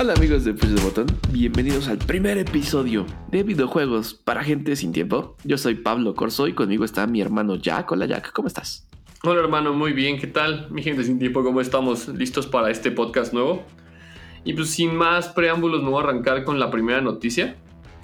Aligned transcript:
Hola 0.00 0.12
amigos 0.14 0.44
de 0.44 0.54
Push 0.54 0.74
the 0.76 0.80
Button, 0.82 1.06
bienvenidos 1.32 1.88
al 1.88 1.98
primer 1.98 2.38
episodio 2.38 3.04
de 3.30 3.42
videojuegos 3.42 4.14
para 4.14 4.44
gente 4.44 4.76
sin 4.76 4.92
tiempo. 4.92 5.36
Yo 5.44 5.58
soy 5.58 5.74
Pablo 5.74 6.14
Corso 6.14 6.46
y 6.46 6.52
conmigo 6.52 6.84
está 6.84 7.06
mi 7.08 7.20
hermano 7.20 7.56
Jack. 7.56 7.90
Hola 7.90 8.06
Jack, 8.06 8.32
¿cómo 8.32 8.46
estás? 8.46 8.86
Hola 9.24 9.40
hermano, 9.40 9.72
muy 9.72 9.92
bien, 9.92 10.18
¿qué 10.20 10.28
tal? 10.28 10.68
Mi 10.70 10.82
gente 10.82 11.02
sin 11.02 11.18
tiempo, 11.18 11.42
¿cómo 11.42 11.60
estamos? 11.60 12.06
¿Listos 12.08 12.46
para 12.46 12.70
este 12.70 12.92
podcast 12.92 13.32
nuevo? 13.32 13.64
Y 14.44 14.52
pues 14.54 14.70
sin 14.70 14.94
más 14.94 15.28
preámbulos, 15.28 15.82
me 15.82 15.90
voy 15.90 16.00
a 16.00 16.04
arrancar 16.08 16.44
con 16.44 16.60
la 16.60 16.70
primera 16.70 17.00
noticia. 17.00 17.56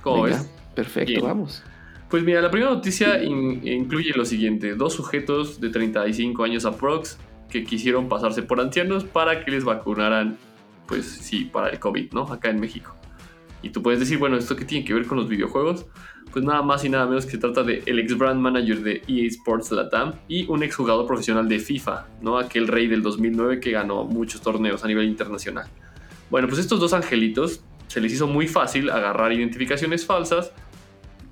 ¿Cómo 0.02 0.24
Venga, 0.24 0.38
ves? 0.38 0.50
Perfecto, 0.74 1.12
Bien. 1.12 1.24
vamos. 1.24 1.62
Pues 2.10 2.24
mira, 2.24 2.40
la 2.40 2.50
primera 2.50 2.72
noticia 2.72 3.22
in- 3.22 3.66
incluye 3.66 4.10
lo 4.16 4.24
siguiente: 4.24 4.74
dos 4.74 4.94
sujetos 4.94 5.60
de 5.60 5.68
35 5.70 6.42
años 6.42 6.64
aprox 6.64 7.18
que 7.48 7.62
quisieron 7.62 8.08
pasarse 8.08 8.42
por 8.42 8.60
ancianos 8.60 9.04
para 9.04 9.44
que 9.44 9.52
les 9.52 9.64
vacunaran, 9.64 10.36
pues 10.86 11.06
sí, 11.06 11.44
para 11.44 11.68
el 11.70 11.78
COVID, 11.78 12.12
¿no? 12.12 12.22
Acá 12.22 12.50
en 12.50 12.60
México. 12.60 12.96
Y 13.62 13.70
tú 13.70 13.82
puedes 13.82 14.00
decir, 14.00 14.18
bueno, 14.18 14.36
¿esto 14.36 14.56
qué 14.56 14.64
tiene 14.64 14.84
que 14.84 14.94
ver 14.94 15.06
con 15.06 15.18
los 15.18 15.28
videojuegos? 15.28 15.86
Pues 16.32 16.44
nada 16.44 16.62
más 16.62 16.84
y 16.84 16.88
nada 16.88 17.06
menos 17.06 17.24
que 17.24 17.32
se 17.32 17.38
trata 17.38 17.62
de 17.62 17.82
el 17.86 17.98
ex 17.98 18.18
brand 18.18 18.40
manager 18.40 18.82
de 18.82 19.02
EA 19.06 19.26
Sports 19.28 19.70
Latam 19.70 20.14
y 20.28 20.46
un 20.48 20.62
ex 20.62 20.74
jugador 20.74 21.06
profesional 21.06 21.48
de 21.48 21.58
FIFA, 21.58 22.06
¿no? 22.20 22.38
Aquel 22.38 22.68
rey 22.68 22.88
del 22.88 23.02
2009 23.02 23.60
que 23.60 23.70
ganó 23.70 24.04
muchos 24.04 24.40
torneos 24.40 24.84
a 24.84 24.88
nivel 24.88 25.06
internacional. 25.06 25.66
Bueno, 26.30 26.48
pues 26.48 26.60
estos 26.60 26.80
dos 26.80 26.92
angelitos 26.92 27.62
se 27.86 28.00
les 28.00 28.12
hizo 28.12 28.26
muy 28.26 28.48
fácil 28.48 28.90
agarrar 28.90 29.32
identificaciones 29.32 30.04
falsas 30.04 30.52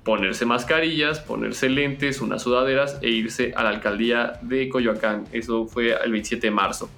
ponerse 0.03 0.45
mascarillas, 0.45 1.19
ponerse 1.19 1.69
lentes, 1.69 2.21
unas 2.21 2.43
sudaderas 2.43 2.99
e 3.01 3.09
irse 3.09 3.53
a 3.55 3.63
la 3.63 3.69
alcaldía 3.69 4.39
de 4.41 4.69
Coyoacán. 4.69 5.25
Eso 5.31 5.65
fue 5.65 5.95
el 6.03 6.11
27 6.11 6.47
de 6.47 6.51
marzo. 6.51 6.89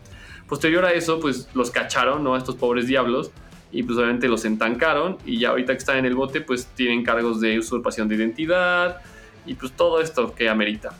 Posterior 0.48 0.86
a 0.86 0.94
eso, 0.94 1.20
pues 1.20 1.50
los 1.54 1.72
cacharon, 1.72 2.24
¿no? 2.24 2.36
A 2.36 2.38
estos 2.38 2.56
pobres 2.56 2.88
diablos. 2.88 3.32
Y 3.72 3.84
pues 3.84 3.98
obviamente 3.98 4.28
los 4.28 4.46
entancaron. 4.46 5.18
Y 5.26 5.40
ya 5.40 5.50
ahorita 5.50 5.74
que 5.74 5.80
están 5.80 5.98
en 5.98 6.06
el 6.06 6.16
bote, 6.16 6.42
pues 6.42 6.68
tienen 6.68 7.04
cargos 7.04 7.42
de 7.42 7.60
usurpación 7.60 8.08
de 8.08 8.16
identidad. 8.16 9.02
Y 9.46 9.56
pues 9.56 9.72
todo 9.72 10.02
esto 10.02 10.34
que 10.34 10.50
amerita. 10.50 10.98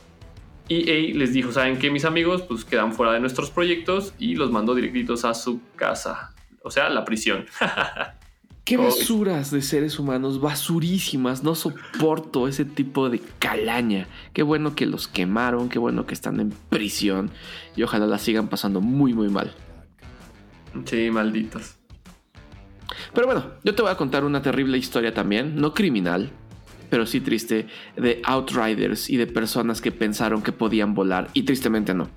EA 0.68 1.14
les 1.16 1.34
dijo, 1.34 1.52
¿saben 1.52 1.78
qué, 1.78 1.92
mis 1.92 2.06
amigos? 2.06 2.42
Pues 2.42 2.66
quedan 2.66 2.94
fuera 2.94 3.14
de 3.14 3.20
nuestros 3.20 3.52
proyectos 3.52 4.14
y 4.18 4.36
los 4.36 4.52
mandó 4.52 4.74
directitos 4.74 5.24
a 5.24 5.34
su 5.34 5.62
casa. 5.76 6.34
O 6.64 6.72
sea, 6.72 6.90
la 6.90 7.06
prisión. 7.06 7.46
Qué 8.66 8.78
basuras 8.78 9.52
de 9.52 9.62
seres 9.62 10.00
humanos, 10.00 10.42
basurísimas. 10.42 11.44
No 11.44 11.54
soporto 11.54 12.48
ese 12.48 12.66
tipo 12.66 13.12
de 13.12 13.20
calaña. 13.38 14.08
Qué 14.34 14.42
bueno 14.42 14.74
que 14.74 14.88
los 14.88 15.08
quemaron, 15.08 15.70
qué 15.70 15.78
bueno 15.78 16.08
que 16.08 16.16
están 16.16 16.40
en 16.40 16.50
prisión 16.50 17.30
y 17.76 17.84
ojalá 17.84 18.08
la 18.08 18.18
sigan 18.18 18.48
pasando 18.48 18.82
muy, 18.82 19.14
muy 19.14 19.30
mal. 19.30 19.54
sí, 20.86 21.12
malditos. 21.12 21.76
Pero 23.14 23.28
bueno, 23.28 23.46
yo 23.64 23.76
te 23.76 23.84
voy 23.84 23.92
a 23.92 23.98
contar 23.98 24.24
una 24.24 24.42
terrible 24.42 24.80
historia 24.80 25.14
también, 25.14 25.56
no 25.58 25.76
criminal, 25.76 26.32
pero 26.90 27.06
sí 27.06 27.22
triste, 27.22 27.68
de 27.96 28.20
Outriders 28.24 29.12
y 29.12 29.18
de 29.18 29.28
personas 29.28 29.80
que 29.80 29.92
pensaron 29.92 30.42
que 30.42 30.52
podían 30.52 30.96
volar 30.96 31.30
y 31.34 31.44
tristemente 31.44 31.94
no. 31.94 32.10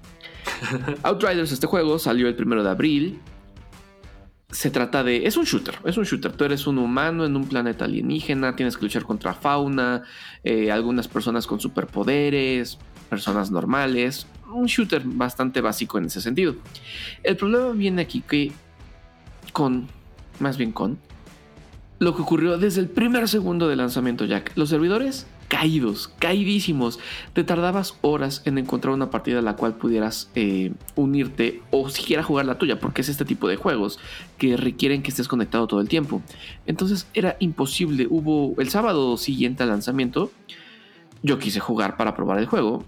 Outriders, 1.02 1.52
este 1.52 1.66
juego, 1.66 1.98
salió 1.98 2.26
el 2.26 2.34
primero 2.34 2.64
de 2.64 2.70
abril. 2.70 3.20
Se 4.50 4.70
trata 4.70 5.04
de. 5.04 5.26
Es 5.26 5.36
un 5.36 5.44
shooter, 5.44 5.78
es 5.84 5.98
un 5.98 6.04
shooter. 6.04 6.32
Tú 6.32 6.44
eres 6.44 6.66
un 6.66 6.78
humano 6.78 7.26
en 7.26 7.36
un 7.36 7.46
planeta 7.46 7.84
alienígena, 7.84 8.56
tienes 8.56 8.78
que 8.78 8.84
luchar 8.84 9.04
contra 9.04 9.34
fauna, 9.34 10.04
eh, 10.42 10.72
algunas 10.72 11.06
personas 11.06 11.46
con 11.46 11.60
superpoderes, 11.60 12.78
personas 13.10 13.50
normales. 13.50 14.26
Un 14.50 14.64
shooter 14.64 15.02
bastante 15.04 15.60
básico 15.60 15.98
en 15.98 16.06
ese 16.06 16.22
sentido. 16.22 16.56
El 17.22 17.36
problema 17.36 17.72
viene 17.72 18.00
aquí 18.00 18.22
que 18.22 18.52
con, 19.52 19.86
más 20.40 20.56
bien 20.56 20.72
con, 20.72 20.98
lo 21.98 22.16
que 22.16 22.22
ocurrió 22.22 22.56
desde 22.56 22.80
el 22.80 22.88
primer 22.88 23.28
segundo 23.28 23.68
de 23.68 23.76
lanzamiento, 23.76 24.24
Jack. 24.24 24.52
Los 24.56 24.70
servidores 24.70 25.26
caídos, 25.48 26.08
caidísimos. 26.18 26.98
Te 27.32 27.42
tardabas 27.42 27.96
horas 28.02 28.42
en 28.44 28.58
encontrar 28.58 28.94
una 28.94 29.10
partida 29.10 29.40
a 29.40 29.42
la 29.42 29.56
cual 29.56 29.74
pudieras 29.74 30.30
eh, 30.34 30.72
unirte 30.94 31.62
o 31.70 31.88
siquiera 31.88 32.22
jugar 32.22 32.46
la 32.46 32.58
tuya, 32.58 32.78
porque 32.78 33.00
es 33.00 33.08
este 33.08 33.24
tipo 33.24 33.48
de 33.48 33.56
juegos 33.56 33.98
que 34.36 34.56
requieren 34.56 35.02
que 35.02 35.10
estés 35.10 35.28
conectado 35.28 35.66
todo 35.66 35.80
el 35.80 35.88
tiempo. 35.88 36.22
Entonces 36.66 37.08
era 37.14 37.36
imposible. 37.40 38.06
Hubo 38.08 38.54
el 38.60 38.68
sábado 38.68 39.16
siguiente 39.16 39.62
al 39.62 39.70
lanzamiento. 39.70 40.30
Yo 41.22 41.38
quise 41.38 41.60
jugar 41.60 41.96
para 41.96 42.14
probar 42.14 42.38
el 42.38 42.46
juego. 42.46 42.84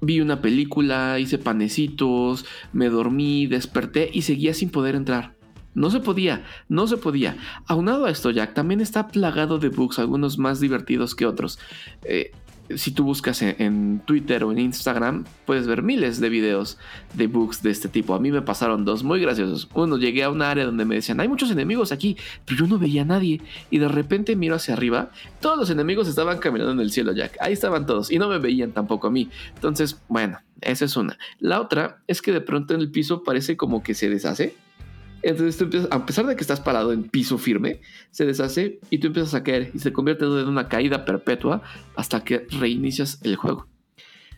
Vi 0.00 0.20
una 0.20 0.42
película, 0.42 1.20
hice 1.20 1.38
panecitos, 1.38 2.44
me 2.72 2.88
dormí, 2.88 3.46
desperté 3.46 4.10
y 4.12 4.22
seguía 4.22 4.52
sin 4.52 4.68
poder 4.68 4.96
entrar. 4.96 5.34
No 5.74 5.90
se 5.90 6.00
podía, 6.00 6.44
no 6.68 6.86
se 6.86 6.96
podía. 6.96 7.36
Aunado 7.66 8.06
a 8.06 8.10
esto, 8.10 8.30
Jack, 8.30 8.54
también 8.54 8.80
está 8.80 9.08
plagado 9.08 9.58
de 9.58 9.68
bugs, 9.68 9.98
algunos 9.98 10.38
más 10.38 10.60
divertidos 10.60 11.14
que 11.14 11.26
otros. 11.26 11.58
Eh, 12.04 12.32
si 12.76 12.92
tú 12.92 13.04
buscas 13.04 13.42
en, 13.42 13.56
en 13.58 14.00
Twitter 14.04 14.44
o 14.44 14.52
en 14.52 14.58
Instagram, 14.58 15.24
puedes 15.46 15.66
ver 15.66 15.82
miles 15.82 16.20
de 16.20 16.28
videos 16.28 16.78
de 17.14 17.26
bugs 17.26 17.62
de 17.62 17.70
este 17.70 17.88
tipo. 17.88 18.14
A 18.14 18.20
mí 18.20 18.30
me 18.30 18.42
pasaron 18.42 18.84
dos 18.84 19.02
muy 19.02 19.20
graciosos. 19.20 19.68
Uno, 19.74 19.96
llegué 19.98 20.24
a 20.24 20.30
un 20.30 20.42
área 20.42 20.64
donde 20.64 20.84
me 20.84 20.94
decían, 20.96 21.20
hay 21.20 21.28
muchos 21.28 21.50
enemigos 21.50 21.92
aquí, 21.92 22.16
pero 22.44 22.60
yo 22.60 22.66
no 22.66 22.78
veía 22.78 23.02
a 23.02 23.06
nadie. 23.06 23.40
Y 23.70 23.78
de 23.78 23.88
repente 23.88 24.36
miro 24.36 24.54
hacia 24.54 24.74
arriba, 24.74 25.10
todos 25.40 25.58
los 25.58 25.70
enemigos 25.70 26.08
estaban 26.08 26.38
caminando 26.38 26.72
en 26.72 26.80
el 26.80 26.92
cielo, 26.92 27.12
Jack. 27.12 27.36
Ahí 27.40 27.52
estaban 27.52 27.86
todos 27.86 28.10
y 28.10 28.18
no 28.18 28.28
me 28.28 28.38
veían 28.38 28.72
tampoco 28.72 29.08
a 29.08 29.10
mí. 29.10 29.28
Entonces, 29.54 30.00
bueno, 30.08 30.38
esa 30.60 30.84
es 30.84 30.96
una. 30.96 31.18
La 31.40 31.60
otra 31.60 32.02
es 32.06 32.22
que 32.22 32.32
de 32.32 32.40
pronto 32.40 32.74
en 32.74 32.80
el 32.80 32.90
piso 32.90 33.22
parece 33.22 33.56
como 33.56 33.82
que 33.82 33.94
se 33.94 34.08
deshace. 34.08 34.54
Entonces 35.22 35.56
tú 35.56 35.64
empiezas, 35.64 35.88
a 35.92 36.04
pesar 36.04 36.26
de 36.26 36.36
que 36.36 36.42
estás 36.42 36.60
parado 36.60 36.92
en 36.92 37.04
piso 37.04 37.38
firme, 37.38 37.80
se 38.10 38.26
deshace 38.26 38.80
y 38.90 38.98
tú 38.98 39.08
empiezas 39.08 39.34
a 39.34 39.44
caer 39.44 39.70
y 39.72 39.78
se 39.78 39.92
convierte 39.92 40.24
en 40.24 40.48
una 40.48 40.68
caída 40.68 41.04
perpetua 41.04 41.62
hasta 41.94 42.24
que 42.24 42.46
reinicias 42.50 43.20
el 43.22 43.36
juego. 43.36 43.68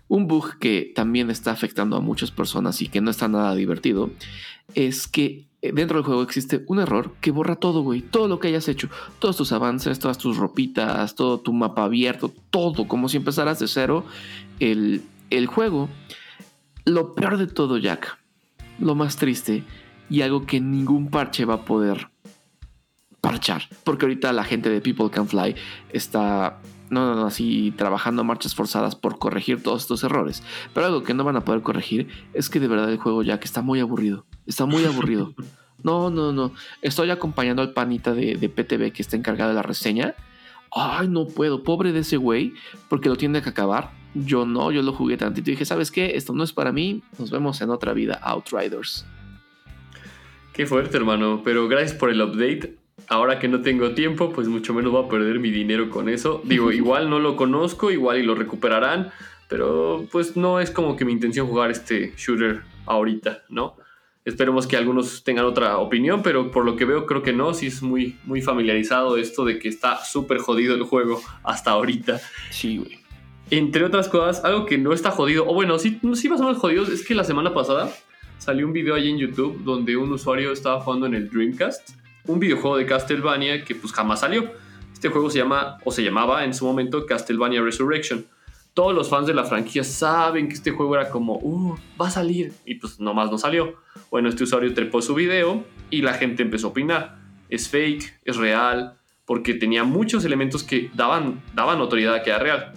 Un 0.08 0.28
bug 0.28 0.58
que 0.58 0.92
también 0.94 1.30
está 1.30 1.50
afectando 1.50 1.96
a 1.96 2.00
muchas 2.00 2.30
personas 2.30 2.82
y 2.82 2.88
que 2.88 3.00
no 3.00 3.10
está 3.10 3.26
nada 3.28 3.54
divertido 3.54 4.10
es 4.74 5.06
que 5.06 5.46
eh, 5.62 5.72
dentro 5.72 5.96
del 5.96 6.04
juego 6.04 6.22
existe 6.22 6.62
un 6.66 6.78
error 6.78 7.14
que 7.22 7.30
borra 7.30 7.56
todo, 7.56 7.82
güey. 7.82 8.02
Todo 8.02 8.28
lo 8.28 8.38
que 8.38 8.48
hayas 8.48 8.68
hecho, 8.68 8.90
todos 9.18 9.38
tus 9.38 9.52
avances, 9.52 9.98
todas 9.98 10.18
tus 10.18 10.36
ropitas, 10.36 11.14
todo 11.14 11.40
tu 11.40 11.54
mapa 11.54 11.84
abierto, 11.84 12.30
todo, 12.50 12.86
como 12.86 13.08
si 13.08 13.16
empezaras 13.16 13.58
de 13.58 13.68
cero 13.68 14.04
el, 14.60 15.02
el 15.30 15.46
juego. 15.46 15.88
Lo 16.84 17.14
peor 17.14 17.38
de 17.38 17.46
todo, 17.46 17.78
Jack, 17.78 18.18
lo 18.78 18.94
más 18.94 19.16
triste 19.16 19.64
y 20.08 20.22
algo 20.22 20.46
que 20.46 20.60
ningún 20.60 21.08
parche 21.08 21.44
va 21.44 21.54
a 21.54 21.64
poder 21.64 22.10
parchar. 23.20 23.62
Porque 23.84 24.04
ahorita 24.04 24.32
la 24.32 24.44
gente 24.44 24.68
de 24.68 24.80
People 24.80 25.10
Can 25.10 25.28
Fly 25.28 25.54
está, 25.90 26.60
no, 26.90 27.06
no, 27.06 27.14
no, 27.14 27.26
así 27.26 27.72
trabajando 27.76 28.22
marchas 28.22 28.54
forzadas 28.54 28.96
por 28.96 29.18
corregir 29.18 29.62
todos 29.62 29.82
estos 29.82 30.04
errores. 30.04 30.42
Pero 30.74 30.86
algo 30.86 31.02
que 31.02 31.14
no 31.14 31.24
van 31.24 31.36
a 31.36 31.44
poder 31.44 31.62
corregir 31.62 32.08
es 32.34 32.50
que 32.50 32.60
de 32.60 32.68
verdad 32.68 32.90
el 32.90 32.98
juego 32.98 33.22
ya 33.22 33.40
que 33.40 33.46
está 33.46 33.62
muy 33.62 33.80
aburrido. 33.80 34.26
Está 34.46 34.66
muy 34.66 34.84
aburrido. 34.84 35.34
No, 35.82 36.08
no, 36.08 36.32
no. 36.32 36.52
Estoy 36.80 37.10
acompañando 37.10 37.60
al 37.60 37.74
panita 37.74 38.14
de, 38.14 38.36
de 38.36 38.48
PTV 38.48 38.90
que 38.90 39.02
está 39.02 39.16
encargado 39.16 39.50
de 39.50 39.56
la 39.56 39.62
reseña. 39.62 40.14
Ay, 40.72 41.08
no 41.08 41.26
puedo. 41.26 41.62
Pobre 41.62 41.92
de 41.92 42.00
ese 42.00 42.16
güey, 42.16 42.54
porque 42.88 43.10
lo 43.10 43.16
tiene 43.16 43.42
que 43.42 43.50
acabar. 43.50 43.90
Yo 44.14 44.46
no, 44.46 44.72
yo 44.72 44.80
lo 44.80 44.94
jugué 44.94 45.18
tantito 45.18 45.50
y 45.50 45.52
dije, 45.52 45.66
¿sabes 45.66 45.90
qué? 45.90 46.16
Esto 46.16 46.32
no 46.32 46.42
es 46.42 46.54
para 46.54 46.72
mí. 46.72 47.02
Nos 47.18 47.30
vemos 47.30 47.60
en 47.60 47.68
otra 47.68 47.92
vida, 47.92 48.18
Outriders. 48.22 49.04
Qué 50.54 50.66
fuerte, 50.66 50.96
hermano. 50.96 51.42
Pero 51.44 51.66
gracias 51.66 51.94
por 51.94 52.10
el 52.10 52.22
update. 52.22 52.76
Ahora 53.08 53.40
que 53.40 53.48
no 53.48 53.60
tengo 53.60 53.92
tiempo, 53.92 54.32
pues 54.32 54.46
mucho 54.46 54.72
menos 54.72 54.92
voy 54.92 55.04
a 55.04 55.08
perder 55.08 55.40
mi 55.40 55.50
dinero 55.50 55.90
con 55.90 56.08
eso. 56.08 56.40
Digo, 56.44 56.70
igual 56.72 57.10
no 57.10 57.18
lo 57.18 57.34
conozco, 57.34 57.90
igual 57.90 58.18
y 58.18 58.22
lo 58.22 58.36
recuperarán. 58.36 59.10
Pero 59.48 60.06
pues 60.12 60.36
no 60.36 60.60
es 60.60 60.70
como 60.70 60.94
que 60.94 61.04
mi 61.04 61.12
intención 61.12 61.48
jugar 61.48 61.72
este 61.72 62.14
shooter 62.16 62.62
ahorita, 62.86 63.42
¿no? 63.48 63.76
Esperemos 64.24 64.68
que 64.68 64.76
algunos 64.76 65.24
tengan 65.24 65.44
otra 65.44 65.76
opinión, 65.78 66.22
pero 66.22 66.50
por 66.52 66.64
lo 66.64 66.76
que 66.76 66.84
veo 66.84 67.04
creo 67.04 67.22
que 67.22 67.32
no. 67.32 67.52
Sí 67.52 67.66
es 67.66 67.82
muy, 67.82 68.16
muy 68.24 68.40
familiarizado 68.40 69.16
esto 69.16 69.44
de 69.44 69.58
que 69.58 69.68
está 69.68 70.04
súper 70.04 70.38
jodido 70.38 70.76
el 70.76 70.84
juego 70.84 71.20
hasta 71.42 71.72
ahorita. 71.72 72.20
Sí, 72.50 72.78
güey. 72.78 73.00
Entre 73.50 73.84
otras 73.84 74.08
cosas, 74.08 74.44
algo 74.44 74.66
que 74.66 74.78
no 74.78 74.92
está 74.92 75.10
jodido, 75.10 75.46
o 75.46 75.52
bueno, 75.52 75.78
sí, 75.80 76.00
sí 76.14 76.28
más 76.28 76.40
o 76.40 76.44
menos 76.44 76.58
jodido, 76.58 76.84
es 76.84 77.04
que 77.04 77.14
la 77.14 77.24
semana 77.24 77.52
pasada 77.52 77.92
salió 78.38 78.66
un 78.66 78.72
video 78.72 78.94
ahí 78.94 79.10
en 79.10 79.18
YouTube 79.18 79.62
donde 79.64 79.96
un 79.96 80.12
usuario 80.12 80.52
estaba 80.52 80.80
jugando 80.80 81.06
en 81.06 81.14
el 81.14 81.30
Dreamcast, 81.30 81.90
un 82.26 82.38
videojuego 82.38 82.76
de 82.76 82.86
Castlevania 82.86 83.64
que 83.64 83.74
pues 83.74 83.92
jamás 83.92 84.20
salió. 84.20 84.50
Este 84.92 85.08
juego 85.08 85.28
se 85.28 85.38
llama, 85.38 85.78
o 85.84 85.90
se 85.90 86.02
llamaba 86.02 86.44
en 86.44 86.54
su 86.54 86.64
momento 86.64 87.04
Castlevania 87.04 87.60
Resurrection. 87.62 88.26
Todos 88.72 88.94
los 88.94 89.08
fans 89.08 89.26
de 89.26 89.34
la 89.34 89.44
franquicia 89.44 89.84
saben 89.84 90.48
que 90.48 90.54
este 90.54 90.70
juego 90.70 90.94
era 90.94 91.10
como, 91.10 91.34
uh, 91.34 91.76
va 92.00 92.08
a 92.08 92.10
salir, 92.10 92.52
y 92.64 92.76
pues 92.76 92.98
nomás 92.98 93.30
no 93.30 93.38
salió. 93.38 93.74
Bueno, 94.10 94.28
este 94.28 94.44
usuario 94.44 94.72
trepó 94.74 95.02
su 95.02 95.14
video 95.14 95.64
y 95.90 96.02
la 96.02 96.14
gente 96.14 96.42
empezó 96.42 96.68
a 96.68 96.70
opinar. 96.70 97.18
Es 97.48 97.68
fake, 97.68 98.20
es 98.24 98.36
real, 98.36 98.96
porque 99.26 99.54
tenía 99.54 99.84
muchos 99.84 100.24
elementos 100.24 100.62
que 100.62 100.90
daban, 100.94 101.42
daban 101.54 101.78
notoriedad 101.78 102.14
a 102.14 102.22
que 102.22 102.30
era 102.30 102.38
real. 102.38 102.72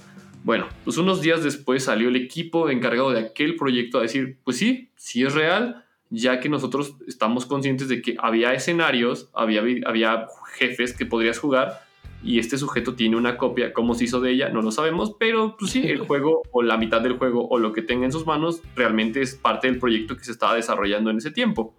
Bueno, 0.47 0.69
pues 0.85 0.97
unos 0.97 1.19
días 1.19 1.43
después 1.43 1.83
salió 1.83 2.07
el 2.07 2.15
equipo 2.15 2.69
encargado 2.69 3.11
de 3.11 3.19
aquel 3.19 3.57
proyecto 3.57 3.97
a 3.97 4.03
decir, 4.03 4.37
pues 4.45 4.55
sí, 4.55 4.91
sí 4.95 5.25
es 5.25 5.33
real, 5.33 5.83
ya 6.09 6.39
que 6.39 6.47
nosotros 6.47 6.95
estamos 7.05 7.45
conscientes 7.45 7.89
de 7.89 8.01
que 8.01 8.15
había 8.17 8.53
escenarios, 8.53 9.29
había, 9.33 9.61
había 9.85 10.25
jefes 10.53 10.95
que 10.95 11.05
podrías 11.05 11.37
jugar 11.37 11.81
y 12.23 12.39
este 12.39 12.57
sujeto 12.57 12.95
tiene 12.95 13.17
una 13.17 13.35
copia. 13.35 13.73
¿Cómo 13.73 13.93
se 13.93 14.05
hizo 14.05 14.21
de 14.21 14.31
ella? 14.31 14.47
No 14.47 14.61
lo 14.61 14.71
sabemos, 14.71 15.17
pero 15.19 15.57
pues 15.59 15.71
sí, 15.71 15.85
el 15.85 15.99
juego 16.07 16.43
o 16.51 16.63
la 16.63 16.77
mitad 16.77 17.01
del 17.01 17.17
juego 17.17 17.45
o 17.49 17.59
lo 17.59 17.73
que 17.73 17.81
tenga 17.81 18.05
en 18.05 18.13
sus 18.13 18.25
manos 18.25 18.61
realmente 18.73 19.21
es 19.21 19.35
parte 19.35 19.67
del 19.67 19.79
proyecto 19.79 20.15
que 20.15 20.23
se 20.23 20.31
estaba 20.31 20.55
desarrollando 20.55 21.09
en 21.09 21.17
ese 21.17 21.31
tiempo. 21.31 21.75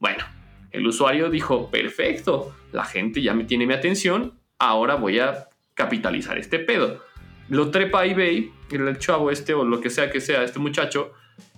Bueno, 0.00 0.24
el 0.72 0.84
usuario 0.88 1.30
dijo, 1.30 1.70
perfecto, 1.70 2.52
la 2.72 2.84
gente 2.84 3.22
ya 3.22 3.32
me 3.32 3.44
tiene 3.44 3.64
mi 3.64 3.74
atención, 3.74 4.40
ahora 4.58 4.96
voy 4.96 5.20
a 5.20 5.50
capitalizar 5.74 6.36
este 6.36 6.58
pedo. 6.58 7.00
Lo 7.48 7.70
trepa 7.70 8.00
a 8.00 8.06
eBay, 8.06 8.52
el 8.70 8.98
chavo 8.98 9.30
este 9.30 9.54
o 9.54 9.64
lo 9.64 9.80
que 9.80 9.90
sea 9.90 10.10
que 10.10 10.20
sea, 10.20 10.42
este 10.42 10.58
muchacho, 10.58 11.12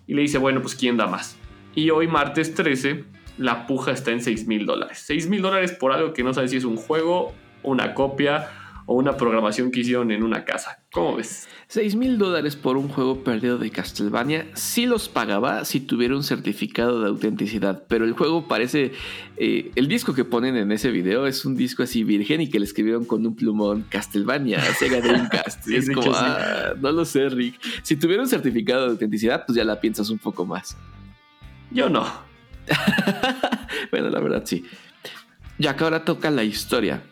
y 0.07 0.15
le 0.15 0.23
dice, 0.23 0.39
bueno, 0.39 0.61
pues 0.61 0.75
¿quién 0.75 0.97
da 0.97 1.07
más? 1.07 1.39
Y 1.75 1.91
hoy, 1.91 2.09
martes 2.09 2.55
13, 2.55 3.05
la 3.39 3.67
puja 3.67 3.93
está 3.93 4.11
en 4.11 4.21
6 4.21 4.47
mil 4.47 4.67
dólares. 4.67 5.03
6 5.07 5.29
mil 5.29 5.43
dólares 5.43 5.73
por 5.73 5.93
algo 5.93 6.13
que 6.13 6.23
no 6.23 6.35
sabes 6.35 6.51
si 6.51 6.57
es 6.57 6.65
un 6.65 6.77
juego, 6.77 7.35
una 7.63 7.95
copia 7.95 8.49
o 8.87 8.95
una 8.95 9.17
programación 9.17 9.71
que 9.71 9.81
hicieron 9.81 10.11
en 10.11 10.23
una 10.23 10.45
casa. 10.45 10.79
¿Cómo 10.93 11.17
ves? 11.17 11.49
6 11.69 11.97
mil 11.97 12.19
dólares 12.19 12.55
por 12.55 12.77
un 12.77 12.89
juego 12.89 13.25
perdido 13.25 13.59
de 13.59 13.71
Castlevania. 13.71 14.47
Sí 14.55 14.87
los 14.87 15.09
pagaba 15.09 15.65
si 15.65 15.81
tuviera 15.81 16.15
un 16.15 16.23
certificado 16.23 17.01
de 17.01 17.09
autenticidad, 17.09 17.85
pero 17.89 18.05
el 18.05 18.13
juego 18.13 18.47
parece. 18.47 18.93
Eh, 19.37 19.73
el 19.75 19.89
disco 19.89 20.15
que 20.15 20.25
ponen 20.25 20.57
en 20.57 20.71
ese 20.71 20.91
video 20.91 21.27
es 21.27 21.45
un 21.45 21.57
disco 21.57 21.83
así 21.83 22.05
virgen 22.05 22.43
y 22.43 22.51
que 22.51 22.59
le 22.59 22.67
escribieron 22.67 23.05
con 23.05 23.27
un 23.27 23.35
plumón 23.35 23.87
Castlevania, 23.89 24.61
Sega 24.61 25.01
Dreamcast. 25.01 25.67
es 25.73 25.91
como, 25.91 26.13
ah, 26.15 26.75
no 26.81 26.93
lo 26.93 27.05
sé, 27.05 27.29
Rick. 27.31 27.59
Si 27.83 27.97
tuviera 27.97 28.23
un 28.23 28.29
certificado 28.29 28.85
de 28.85 28.91
autenticidad, 28.93 29.45
pues 29.47 29.57
ya 29.57 29.65
la 29.65 29.81
piensas 29.81 30.11
un 30.11 30.19
poco 30.19 30.45
más. 30.45 30.77
Yo 31.71 31.89
no. 31.89 32.07
bueno, 33.91 34.11
la 34.11 34.21
verdad 34.21 34.43
sí. 34.45 34.65
Ya 35.59 35.75
que 35.77 35.85
ahora 35.85 36.05
toca 36.05 36.31
la 36.31 36.45
historia 36.45 37.03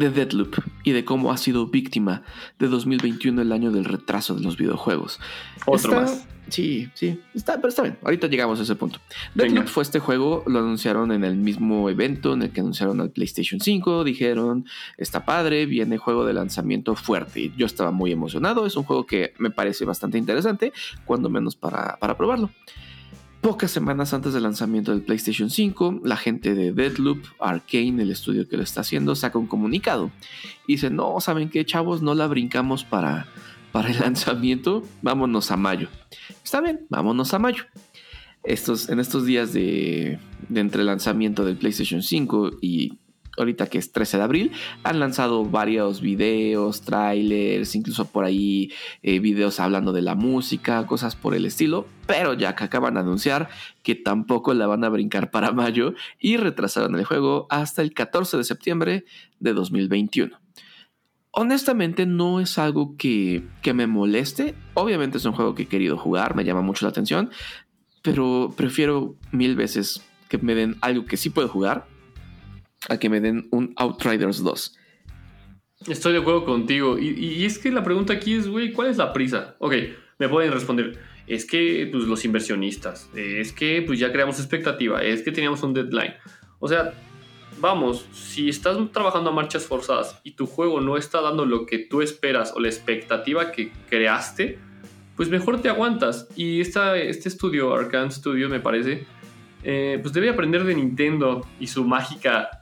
de 0.00 0.10
Deadloop 0.10 0.56
y 0.82 0.92
de 0.92 1.04
cómo 1.04 1.30
ha 1.30 1.36
sido 1.36 1.66
víctima 1.66 2.22
de 2.58 2.68
2021, 2.68 3.42
el 3.42 3.52
año 3.52 3.70
del 3.70 3.84
retraso 3.84 4.34
de 4.34 4.40
los 4.40 4.56
videojuegos. 4.56 5.20
Otro 5.66 5.92
más. 5.94 6.26
Sí, 6.48 6.88
sí, 6.94 7.20
está, 7.32 7.56
pero 7.56 7.68
está 7.68 7.82
bien. 7.82 7.96
Ahorita 8.02 8.26
llegamos 8.26 8.58
a 8.58 8.62
ese 8.62 8.74
punto. 8.74 8.98
Deadloop 9.34 9.68
fue 9.68 9.84
este 9.84 10.00
juego, 10.00 10.42
lo 10.46 10.58
anunciaron 10.58 11.12
en 11.12 11.22
el 11.22 11.36
mismo 11.36 11.88
evento 11.88 12.32
en 12.32 12.42
el 12.42 12.50
que 12.50 12.60
anunciaron 12.60 13.00
al 13.00 13.10
PlayStation 13.10 13.60
5. 13.60 14.02
Dijeron, 14.02 14.64
está 14.96 15.24
padre, 15.24 15.66
viene 15.66 15.98
juego 15.98 16.24
de 16.24 16.32
lanzamiento 16.32 16.96
fuerte. 16.96 17.52
Yo 17.56 17.66
estaba 17.66 17.92
muy 17.92 18.10
emocionado. 18.10 18.66
Es 18.66 18.76
un 18.76 18.82
juego 18.82 19.06
que 19.06 19.34
me 19.38 19.50
parece 19.50 19.84
bastante 19.84 20.18
interesante, 20.18 20.72
cuando 21.04 21.28
menos 21.28 21.54
para, 21.54 21.98
para 22.00 22.16
probarlo. 22.16 22.50
Pocas 23.40 23.70
semanas 23.70 24.12
antes 24.12 24.34
del 24.34 24.42
lanzamiento 24.42 24.90
del 24.90 25.00
PlayStation 25.00 25.48
5, 25.48 26.00
la 26.04 26.18
gente 26.18 26.54
de 26.54 26.72
Deadloop, 26.72 27.24
Arkane, 27.38 28.02
el 28.02 28.10
estudio 28.10 28.46
que 28.46 28.58
lo 28.58 28.62
está 28.62 28.82
haciendo, 28.82 29.14
saca 29.14 29.38
un 29.38 29.46
comunicado. 29.46 30.10
Y 30.66 30.74
dice, 30.74 30.90
no, 30.90 31.18
¿saben 31.20 31.48
qué, 31.48 31.64
chavos? 31.64 32.02
No 32.02 32.14
la 32.14 32.26
brincamos 32.26 32.84
para, 32.84 33.28
para 33.72 33.88
el 33.88 33.98
lanzamiento. 34.00 34.82
Vámonos 35.00 35.50
a 35.50 35.56
mayo. 35.56 35.88
Está 36.44 36.60
bien, 36.60 36.86
vámonos 36.90 37.32
a 37.32 37.38
mayo. 37.38 37.64
Estos, 38.44 38.90
en 38.90 39.00
estos 39.00 39.24
días 39.24 39.54
de, 39.54 40.18
de 40.50 40.60
entre 40.60 40.84
lanzamiento 40.84 41.42
del 41.44 41.56
PlayStation 41.56 42.02
5 42.02 42.58
y 42.60 42.98
ahorita 43.36 43.66
que 43.66 43.78
es 43.78 43.92
13 43.92 44.18
de 44.18 44.22
abril, 44.22 44.52
han 44.82 45.00
lanzado 45.00 45.44
varios 45.44 46.00
videos, 46.00 46.82
trailers, 46.82 47.74
incluso 47.74 48.06
por 48.06 48.24
ahí 48.24 48.72
eh, 49.02 49.18
videos 49.18 49.60
hablando 49.60 49.92
de 49.92 50.02
la 50.02 50.14
música, 50.14 50.86
cosas 50.86 51.16
por 51.16 51.34
el 51.34 51.46
estilo, 51.46 51.86
pero 52.06 52.34
ya 52.34 52.54
que 52.54 52.64
acaban 52.64 52.94
de 52.94 53.00
anunciar 53.00 53.48
que 53.82 53.94
tampoco 53.94 54.54
la 54.54 54.66
van 54.66 54.84
a 54.84 54.88
brincar 54.88 55.30
para 55.30 55.52
mayo 55.52 55.94
y 56.18 56.36
retrasaron 56.36 56.94
el 56.96 57.04
juego 57.04 57.46
hasta 57.50 57.82
el 57.82 57.92
14 57.92 58.36
de 58.36 58.44
septiembre 58.44 59.04
de 59.38 59.52
2021. 59.52 60.38
Honestamente 61.32 62.06
no 62.06 62.40
es 62.40 62.58
algo 62.58 62.96
que, 62.96 63.44
que 63.62 63.72
me 63.72 63.86
moleste, 63.86 64.56
obviamente 64.74 65.18
es 65.18 65.24
un 65.24 65.32
juego 65.32 65.54
que 65.54 65.62
he 65.62 65.68
querido 65.68 65.96
jugar, 65.96 66.34
me 66.34 66.44
llama 66.44 66.60
mucho 66.60 66.84
la 66.84 66.90
atención, 66.90 67.30
pero 68.02 68.52
prefiero 68.56 69.14
mil 69.30 69.54
veces 69.54 70.02
que 70.28 70.38
me 70.38 70.54
den 70.54 70.76
algo 70.80 71.04
que 71.04 71.16
sí 71.16 71.30
puedo 71.30 71.48
jugar 71.48 71.86
a 72.88 72.98
que 72.98 73.08
me 73.08 73.20
den 73.20 73.48
un 73.50 73.72
Outriders 73.76 74.42
2. 74.42 74.76
Estoy 75.88 76.12
de 76.12 76.18
acuerdo 76.18 76.44
contigo. 76.44 76.98
Y, 76.98 77.44
es 77.44 77.58
que 77.58 77.70
la 77.70 77.82
pregunta 77.82 78.12
aquí 78.12 78.34
es, 78.34 78.48
güey, 78.48 78.72
¿cuál 78.72 78.88
es 78.88 78.98
la 78.98 79.12
prisa? 79.12 79.56
Ok, 79.58 79.74
me 80.18 80.28
pueden 80.28 80.52
responder. 80.52 80.98
Es 81.26 81.46
que, 81.46 81.88
pues, 81.90 82.04
los 82.04 82.24
inversionistas. 82.24 83.08
Es 83.14 83.52
que, 83.52 83.82
pues, 83.82 83.98
ya 83.98 84.12
creamos 84.12 84.38
expectativa. 84.38 85.02
Es 85.02 85.22
que 85.22 85.32
teníamos 85.32 85.62
un 85.62 85.72
deadline. 85.72 86.14
O 86.58 86.68
sea, 86.68 86.92
vamos, 87.60 88.06
si 88.12 88.48
estás 88.48 88.76
trabajando 88.92 89.30
a 89.30 89.32
marchas 89.32 89.64
forzadas 89.64 90.20
y 90.22 90.32
tu 90.32 90.46
juego 90.46 90.80
no 90.80 90.96
está 90.96 91.20
dando 91.22 91.46
lo 91.46 91.64
que 91.66 91.78
tú 91.78 92.02
esperas 92.02 92.52
o 92.54 92.60
la 92.60 92.68
expectativa 92.68 93.52
que 93.52 93.72
creaste, 93.88 94.58
pues 95.16 95.30
mejor 95.30 95.62
te 95.62 95.68
aguantas. 95.68 96.28
Y 96.36 96.60
esta, 96.60 96.98
este 96.98 97.28
estudio, 97.30 97.74
Arcan 97.74 98.12
Studio, 98.12 98.50
me 98.50 98.60
parece, 98.60 99.06
eh, 99.62 99.98
pues 100.02 100.12
debe 100.12 100.28
aprender 100.28 100.64
de 100.64 100.74
Nintendo 100.74 101.46
y 101.58 101.68
su 101.68 101.84
mágica 101.84 102.59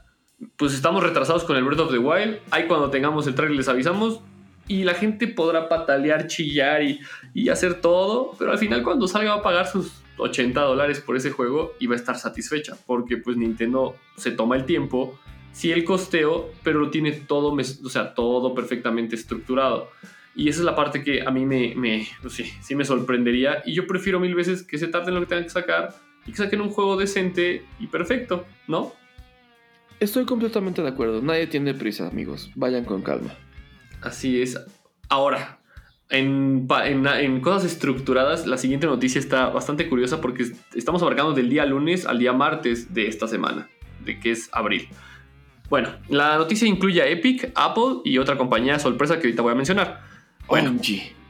pues 0.55 0.73
estamos 0.73 1.03
retrasados 1.03 1.43
con 1.43 1.57
el 1.57 1.63
Breath 1.63 1.79
of 1.79 1.91
the 1.91 1.97
Wild. 1.97 2.39
Ahí 2.51 2.67
cuando 2.67 2.89
tengamos 2.89 3.27
el 3.27 3.35
trailer 3.35 3.57
les 3.57 3.67
avisamos. 3.67 4.21
Y 4.67 4.83
la 4.83 4.93
gente 4.93 5.27
podrá 5.27 5.67
patalear, 5.67 6.27
chillar 6.27 6.81
y, 6.83 7.49
hacer 7.49 7.81
todo. 7.81 8.35
Pero 8.37 8.51
al 8.51 8.59
final 8.59 8.83
cuando 8.83 9.07
salga 9.07 9.33
va 9.35 9.39
a 9.39 9.43
pagar 9.43 9.67
sus 9.67 9.91
80 10.17 10.61
dólares 10.61 10.99
por 10.99 11.17
ese 11.17 11.31
juego 11.31 11.73
y 11.79 11.87
va 11.87 11.95
a 11.95 11.97
estar 11.97 12.17
satisfecha. 12.17 12.77
Porque 12.85 13.17
pues 13.17 13.35
Nintendo 13.35 13.95
se 14.15 14.31
toma 14.31 14.55
el 14.55 14.65
tiempo. 14.65 15.17
Sí 15.51 15.71
el 15.71 15.83
costeo, 15.83 16.51
pero 16.63 16.79
lo 16.79 16.91
tiene 16.91 17.11
todo, 17.11 17.51
o 17.51 17.89
sea, 17.89 18.13
todo 18.13 18.53
perfectamente 18.53 19.15
estructurado. 19.15 19.89
Y 20.35 20.47
esa 20.47 20.59
es 20.59 20.65
la 20.65 20.75
parte 20.75 21.03
que 21.03 21.23
a 21.23 21.31
mí 21.31 21.45
me, 21.45 21.73
me 21.75 22.07
sí 22.29 22.75
me 22.75 22.85
sorprendería. 22.85 23.63
Y 23.65 23.73
yo 23.73 23.87
prefiero 23.87 24.19
mil 24.19 24.35
veces 24.35 24.61
que 24.61 24.77
se 24.77 24.87
tarden 24.87 25.15
lo 25.15 25.21
que 25.21 25.25
tengan 25.25 25.45
que 25.45 25.49
sacar 25.49 25.95
y 26.27 26.31
que 26.31 26.37
saquen 26.37 26.61
un 26.61 26.69
juego 26.69 26.95
decente 26.95 27.65
y 27.79 27.87
perfecto, 27.87 28.45
¿no? 28.67 28.93
Estoy 29.99 30.25
completamente 30.25 30.81
de 30.81 30.87
acuerdo. 30.87 31.21
Nadie 31.21 31.47
tiene 31.47 31.73
prisa, 31.73 32.07
amigos. 32.07 32.51
Vayan 32.55 32.85
con 32.85 33.01
calma. 33.01 33.35
Así 34.01 34.41
es. 34.41 34.57
Ahora, 35.09 35.59
en, 36.09 36.67
cosas 37.41 37.65
estructuradas, 37.65 38.47
la 38.47 38.57
siguiente 38.57 38.87
noticia 38.87 39.19
está 39.19 39.49
bastante 39.49 39.89
curiosa 39.89 40.21
porque 40.21 40.45
estamos 40.73 41.01
abarcando 41.01 41.33
del 41.33 41.49
día 41.49 41.65
lunes 41.65 42.05
al 42.05 42.19
día 42.19 42.31
martes 42.31 42.93
de 42.93 43.07
esta 43.07 43.27
semana, 43.27 43.69
de 44.05 44.19
que 44.19 44.31
es 44.31 44.49
abril. 44.53 44.87
Bueno, 45.69 45.89
la 46.07 46.37
noticia 46.37 46.67
incluye 46.67 47.01
a 47.01 47.07
Epic, 47.07 47.51
Apple 47.55 48.01
y 48.05 48.17
otra 48.17 48.37
compañía 48.37 48.79
sorpresa 48.79 49.19
que 49.19 49.27
ahorita 49.27 49.41
voy 49.41 49.51
a 49.51 49.55
mencionar. 49.55 50.08
Bueno, 50.49 50.75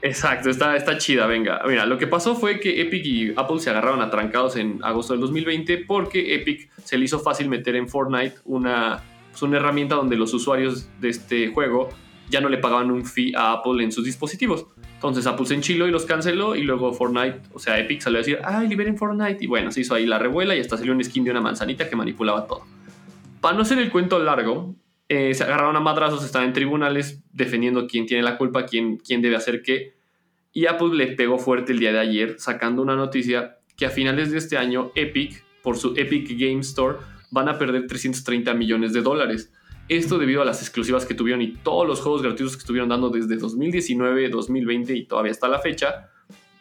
Exacto, 0.02 0.50
está, 0.50 0.78
está 0.78 0.98
chida, 0.98 1.28
venga. 1.28 1.62
Mira, 1.68 1.86
lo 1.86 1.98
que 1.98 2.08
pasó 2.08 2.36
fue 2.36 2.60
que 2.60 2.82
Epic 2.82 3.06
y 3.06 3.34
Apple 3.36 3.60
se 3.60 3.70
agarraron 3.70 4.02
a 4.02 4.10
trancados 4.10 4.56
en 4.56 4.80
agosto 4.82 5.14
del 5.14 5.22
2020 5.22 5.80
porque 5.80 6.36
Epic 6.36 6.70
se 6.86 6.98
le 6.98 7.06
hizo 7.06 7.20
fácil 7.20 7.50
meter 7.50 7.76
en 7.76 7.90
Fortnite 7.90 8.36
una, 8.46 9.04
pues, 9.32 9.42
una 9.42 9.58
herramienta 9.58 9.96
donde 9.96 10.16
los 10.16 10.34
usuarios 10.34 10.88
de 11.02 11.10
este 11.10 11.50
juego 11.50 11.90
ya 12.30 12.40
no 12.40 12.48
le 12.48 12.60
pagaban 12.60 12.92
un 12.92 13.06
fee 13.06 13.34
a 13.36 13.54
Apple 13.54 13.84
en 13.84 13.92
sus 13.92 14.06
dispositivos. 14.06 14.68
Entonces 14.94 15.28
Apple 15.28 15.46
se 15.46 15.56
enchiló 15.56 15.88
y 15.88 15.92
los 15.92 16.06
canceló 16.06 16.56
y 16.56 16.64
luego 16.64 16.94
Fortnite, 16.94 17.42
o 17.54 17.60
sea, 17.60 17.78
Epic 17.78 18.02
salió 18.02 18.20
a 18.20 18.22
decir, 18.22 18.40
ay, 18.44 18.70
liberen 18.70 18.98
Fortnite. 18.98 19.44
Y 19.44 19.48
bueno, 19.48 19.72
se 19.72 19.82
hizo 19.82 19.96
ahí 19.96 20.06
la 20.06 20.20
revuela 20.20 20.56
y 20.56 20.62
hasta 20.62 20.78
salió 20.78 20.94
un 20.94 21.04
skin 21.04 21.26
de 21.26 21.32
una 21.32 21.42
manzanita 21.42 21.90
que 21.90 21.96
manipulaba 21.98 22.48
todo. 22.48 22.64
Para 23.42 23.58
no 23.58 23.66
ser 23.66 23.80
el 23.80 23.92
cuento 23.92 24.20
largo, 24.20 24.76
eh, 25.12 25.34
se 25.34 25.44
agarraron 25.44 25.76
a 25.76 25.80
madrazos, 25.80 26.24
estaban 26.24 26.50
en 26.50 26.54
tribunales 26.54 27.24
defendiendo 27.34 27.88
quién 27.88 28.06
tiene 28.06 28.22
la 28.22 28.38
culpa, 28.38 28.68
quién, 28.68 28.98
quién 28.98 29.24
debe 29.24 29.36
hacer 29.36 29.64
qué. 29.64 29.96
Y 30.54 30.68
Apple 30.68 30.94
le 30.94 31.08
pegó 31.16 31.40
fuerte 31.40 31.72
el 31.72 31.80
día 31.80 31.92
de 31.92 32.00
ayer 32.00 32.36
sacando 32.38 32.84
una 32.84 32.96
noticia 32.96 33.58
que 33.76 33.88
a 33.88 33.90
finales 33.90 34.32
de 34.32 34.38
este 34.38 34.58
año 34.58 34.92
Epic, 34.94 35.44
por 35.64 35.78
su 35.78 35.96
Epic 35.98 36.30
Game 36.38 36.60
Store, 36.60 36.98
van 37.32 37.50
a 37.50 37.58
perder 37.58 37.88
330 37.88 38.54
millones 38.54 38.94
de 38.94 39.02
dólares. 39.02 39.52
Esto 39.88 40.20
debido 40.20 40.44
a 40.44 40.46
las 40.46 40.62
exclusivas 40.62 41.08
que 41.08 41.16
tuvieron 41.16 41.42
y 41.42 41.54
todos 41.54 41.88
los 41.88 42.02
juegos 42.02 42.22
gratuitos 42.22 42.56
que 42.56 42.62
estuvieron 42.62 42.90
dando 42.90 43.10
desde 43.10 43.36
2019, 43.38 44.30
2020 44.30 44.96
y 44.96 45.06
todavía 45.06 45.32
hasta 45.32 45.48
la 45.48 45.58
fecha. 45.58 46.12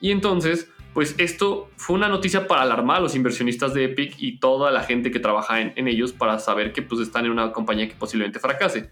Y 0.01 0.11
entonces, 0.11 0.71
pues 0.99 1.15
esto 1.19 1.71
fue 1.77 1.95
una 1.95 2.09
noticia 2.09 2.49
para 2.49 2.63
alarmar 2.63 2.97
a 2.97 3.01
los 3.03 3.15
inversionistas 3.15 3.73
de 3.73 3.85
Epic 3.85 4.17
y 4.19 4.41
toda 4.41 4.73
la 4.73 4.83
gente 4.83 5.13
que 5.13 5.21
trabaja 5.21 5.61
en, 5.61 5.87
ellos 5.87 6.13
para 6.13 6.41
saber 6.41 6.73
que 6.73 6.83
pues 6.83 7.01
están 7.01 7.25
en 7.25 7.31
una 7.31 7.53
compañía 7.53 7.87
que 7.87 7.95
posiblemente 7.95 8.41
fracase. 8.41 8.91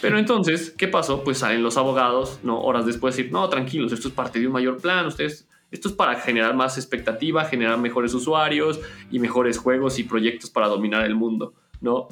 Pero 0.00 0.16
entonces, 0.16 0.70
¿qué 0.70 0.88
pasó? 0.88 1.22
Pues 1.22 1.36
salen 1.36 1.62
los 1.62 1.76
abogados, 1.76 2.40
¿no? 2.44 2.62
Horas 2.62 2.86
después 2.86 3.14
decir, 3.14 3.30
no, 3.30 3.46
tranquilos, 3.50 3.92
esto 3.92 4.08
es 4.08 4.14
parte 4.14 4.40
de 4.40 4.46
un 4.46 4.54
mayor 4.54 4.80
plan, 4.80 5.04
ustedes, 5.04 5.46
esto 5.70 5.88
es 5.88 5.94
para 5.94 6.14
generar 6.14 6.54
más 6.54 6.78
expectativa, 6.78 7.44
generar 7.44 7.76
mejores 7.76 8.14
usuarios 8.14 8.80
y 9.10 9.18
mejores 9.18 9.58
juegos 9.58 9.98
y 9.98 10.04
proyectos 10.04 10.48
para 10.48 10.68
dominar 10.68 11.04
el 11.04 11.14
mundo, 11.14 11.52
¿no? 11.82 12.08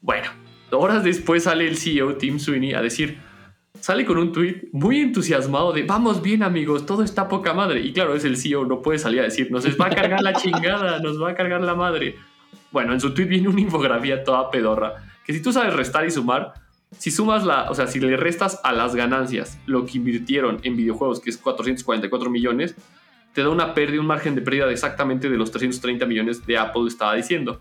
Bueno, 0.00 0.28
horas 0.70 1.02
después 1.02 1.42
sale 1.42 1.66
el 1.66 1.76
CEO 1.76 2.18
Tim 2.18 2.38
Sweeney 2.38 2.74
a 2.74 2.82
decir, 2.82 3.18
sale 3.80 4.04
con 4.04 4.18
un 4.18 4.32
tweet 4.32 4.68
muy 4.72 5.00
entusiasmado 5.00 5.72
de 5.72 5.82
vamos 5.82 6.22
bien 6.22 6.42
amigos, 6.42 6.86
todo 6.86 7.02
está 7.02 7.28
poca 7.28 7.54
madre. 7.54 7.80
Y 7.80 7.92
claro, 7.92 8.14
es 8.14 8.24
el 8.24 8.36
CEO, 8.36 8.64
no 8.64 8.82
puede 8.82 8.98
salir 8.98 9.20
a 9.20 9.24
decir, 9.24 9.50
nos 9.50 9.66
va 9.80 9.86
a 9.86 9.90
cargar 9.90 10.22
la 10.22 10.34
chingada, 10.34 11.00
nos 11.00 11.20
va 11.20 11.30
a 11.30 11.34
cargar 11.34 11.62
la 11.62 11.74
madre. 11.74 12.16
Bueno, 12.70 12.92
en 12.92 13.00
su 13.00 13.12
tweet 13.12 13.26
viene 13.26 13.48
una 13.48 13.60
infografía 13.60 14.22
toda 14.22 14.50
pedorra, 14.50 14.94
que 15.24 15.32
si 15.32 15.42
tú 15.42 15.52
sabes 15.52 15.74
restar 15.74 16.06
y 16.06 16.10
sumar, 16.10 16.54
si 16.98 17.10
sumas 17.10 17.44
la, 17.44 17.70
o 17.70 17.74
sea, 17.74 17.86
si 17.86 18.00
le 18.00 18.16
restas 18.16 18.60
a 18.64 18.72
las 18.72 18.94
ganancias 18.94 19.58
lo 19.66 19.86
que 19.86 19.98
invirtieron 19.98 20.58
en 20.62 20.76
videojuegos, 20.76 21.20
que 21.20 21.30
es 21.30 21.38
444 21.38 22.30
millones, 22.30 22.74
te 23.32 23.42
da 23.42 23.48
una 23.48 23.74
pérdida, 23.74 24.00
un 24.00 24.06
margen 24.06 24.34
de 24.34 24.42
pérdida 24.42 24.66
de 24.66 24.72
exactamente 24.72 25.30
de 25.30 25.36
los 25.36 25.50
330 25.52 26.04
millones 26.06 26.44
de 26.46 26.58
Apple 26.58 26.82
estaba 26.88 27.14
diciendo. 27.14 27.60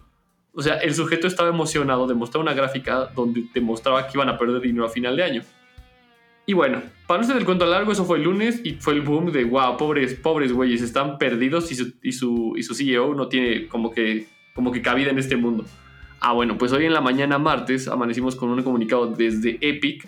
O 0.53 0.61
sea, 0.61 0.75
el 0.77 0.95
sujeto 0.95 1.27
estaba 1.27 1.49
emocionado 1.49 2.07
de 2.07 2.15
mostrar 2.15 2.41
una 2.41 2.53
gráfica 2.53 3.11
donde 3.15 3.43
te 3.53 3.61
mostraba 3.61 4.07
que 4.07 4.17
iban 4.17 4.29
a 4.29 4.37
perder 4.37 4.61
dinero 4.61 4.85
a 4.85 4.89
final 4.89 5.15
de 5.15 5.23
año. 5.23 5.43
Y 6.45 6.53
bueno, 6.53 6.81
para 7.05 7.21
no 7.21 7.37
el 7.37 7.45
cuento 7.45 7.65
largo, 7.65 7.91
eso 7.91 8.05
fue 8.05 8.17
el 8.17 8.23
lunes 8.23 8.61
y 8.63 8.73
fue 8.73 8.93
el 8.93 9.01
boom 9.01 9.31
de 9.31 9.43
wow, 9.43 9.77
pobres, 9.77 10.15
pobres 10.15 10.51
güeyes, 10.51 10.81
están 10.81 11.17
perdidos 11.17 11.71
y 11.71 11.75
su, 11.75 11.93
y 12.01 12.11
su, 12.11 12.53
y 12.57 12.63
su 12.63 12.73
CEO 12.73 13.13
no 13.13 13.27
tiene 13.27 13.67
como 13.67 13.91
que, 13.91 14.27
como 14.55 14.71
que 14.71 14.81
cabida 14.81 15.11
en 15.11 15.19
este 15.19 15.37
mundo. 15.37 15.65
Ah, 16.19 16.33
bueno, 16.33 16.57
pues 16.57 16.71
hoy 16.71 16.85
en 16.85 16.93
la 16.93 17.01
mañana 17.01 17.37
martes 17.37 17.87
amanecimos 17.87 18.35
con 18.35 18.49
un 18.49 18.63
comunicado 18.63 19.07
desde 19.07 19.57
Epic 19.61 20.07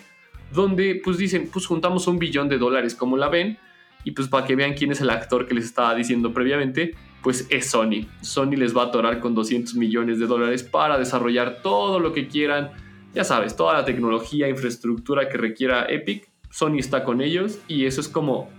donde 0.52 1.00
pues 1.02 1.18
dicen, 1.18 1.48
pues 1.52 1.66
juntamos 1.66 2.06
un 2.06 2.18
billón 2.18 2.48
de 2.48 2.58
dólares, 2.58 2.94
como 2.94 3.16
la 3.16 3.28
ven, 3.28 3.58
y 4.04 4.12
pues 4.12 4.28
para 4.28 4.46
que 4.46 4.56
vean 4.56 4.74
quién 4.74 4.92
es 4.92 5.00
el 5.00 5.10
actor 5.10 5.46
que 5.46 5.54
les 5.54 5.64
estaba 5.64 5.94
diciendo 5.94 6.32
previamente, 6.32 6.94
pues 7.22 7.46
es 7.50 7.70
Sony. 7.70 8.06
Sony 8.20 8.56
les 8.56 8.76
va 8.76 8.82
a 8.82 8.86
atorar 8.86 9.20
con 9.20 9.34
200 9.34 9.74
millones 9.76 10.18
de 10.18 10.26
dólares 10.26 10.62
para 10.62 10.98
desarrollar 10.98 11.62
todo 11.62 12.00
lo 12.00 12.12
que 12.12 12.26
quieran, 12.26 12.72
ya 13.14 13.24
sabes, 13.24 13.56
toda 13.56 13.74
la 13.74 13.84
tecnología, 13.84 14.48
infraestructura 14.48 15.28
que 15.28 15.38
requiera 15.38 15.86
Epic 15.88 16.28
Sony 16.50 16.78
está 16.78 17.04
con 17.04 17.20
ellos 17.20 17.58
y 17.66 17.86
eso 17.86 18.00
es 18.00 18.08
como, 18.08 18.50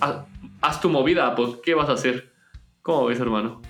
haz, 0.00 0.80
tu 0.80 0.88
movida, 0.88 1.34
pues, 1.34 1.56
¿qué 1.64 1.74
vas 1.74 1.88
a 1.88 1.92
hacer? 1.92 2.30
¿Cómo 2.82 3.06
ves, 3.06 3.20
hermano? 3.20 3.60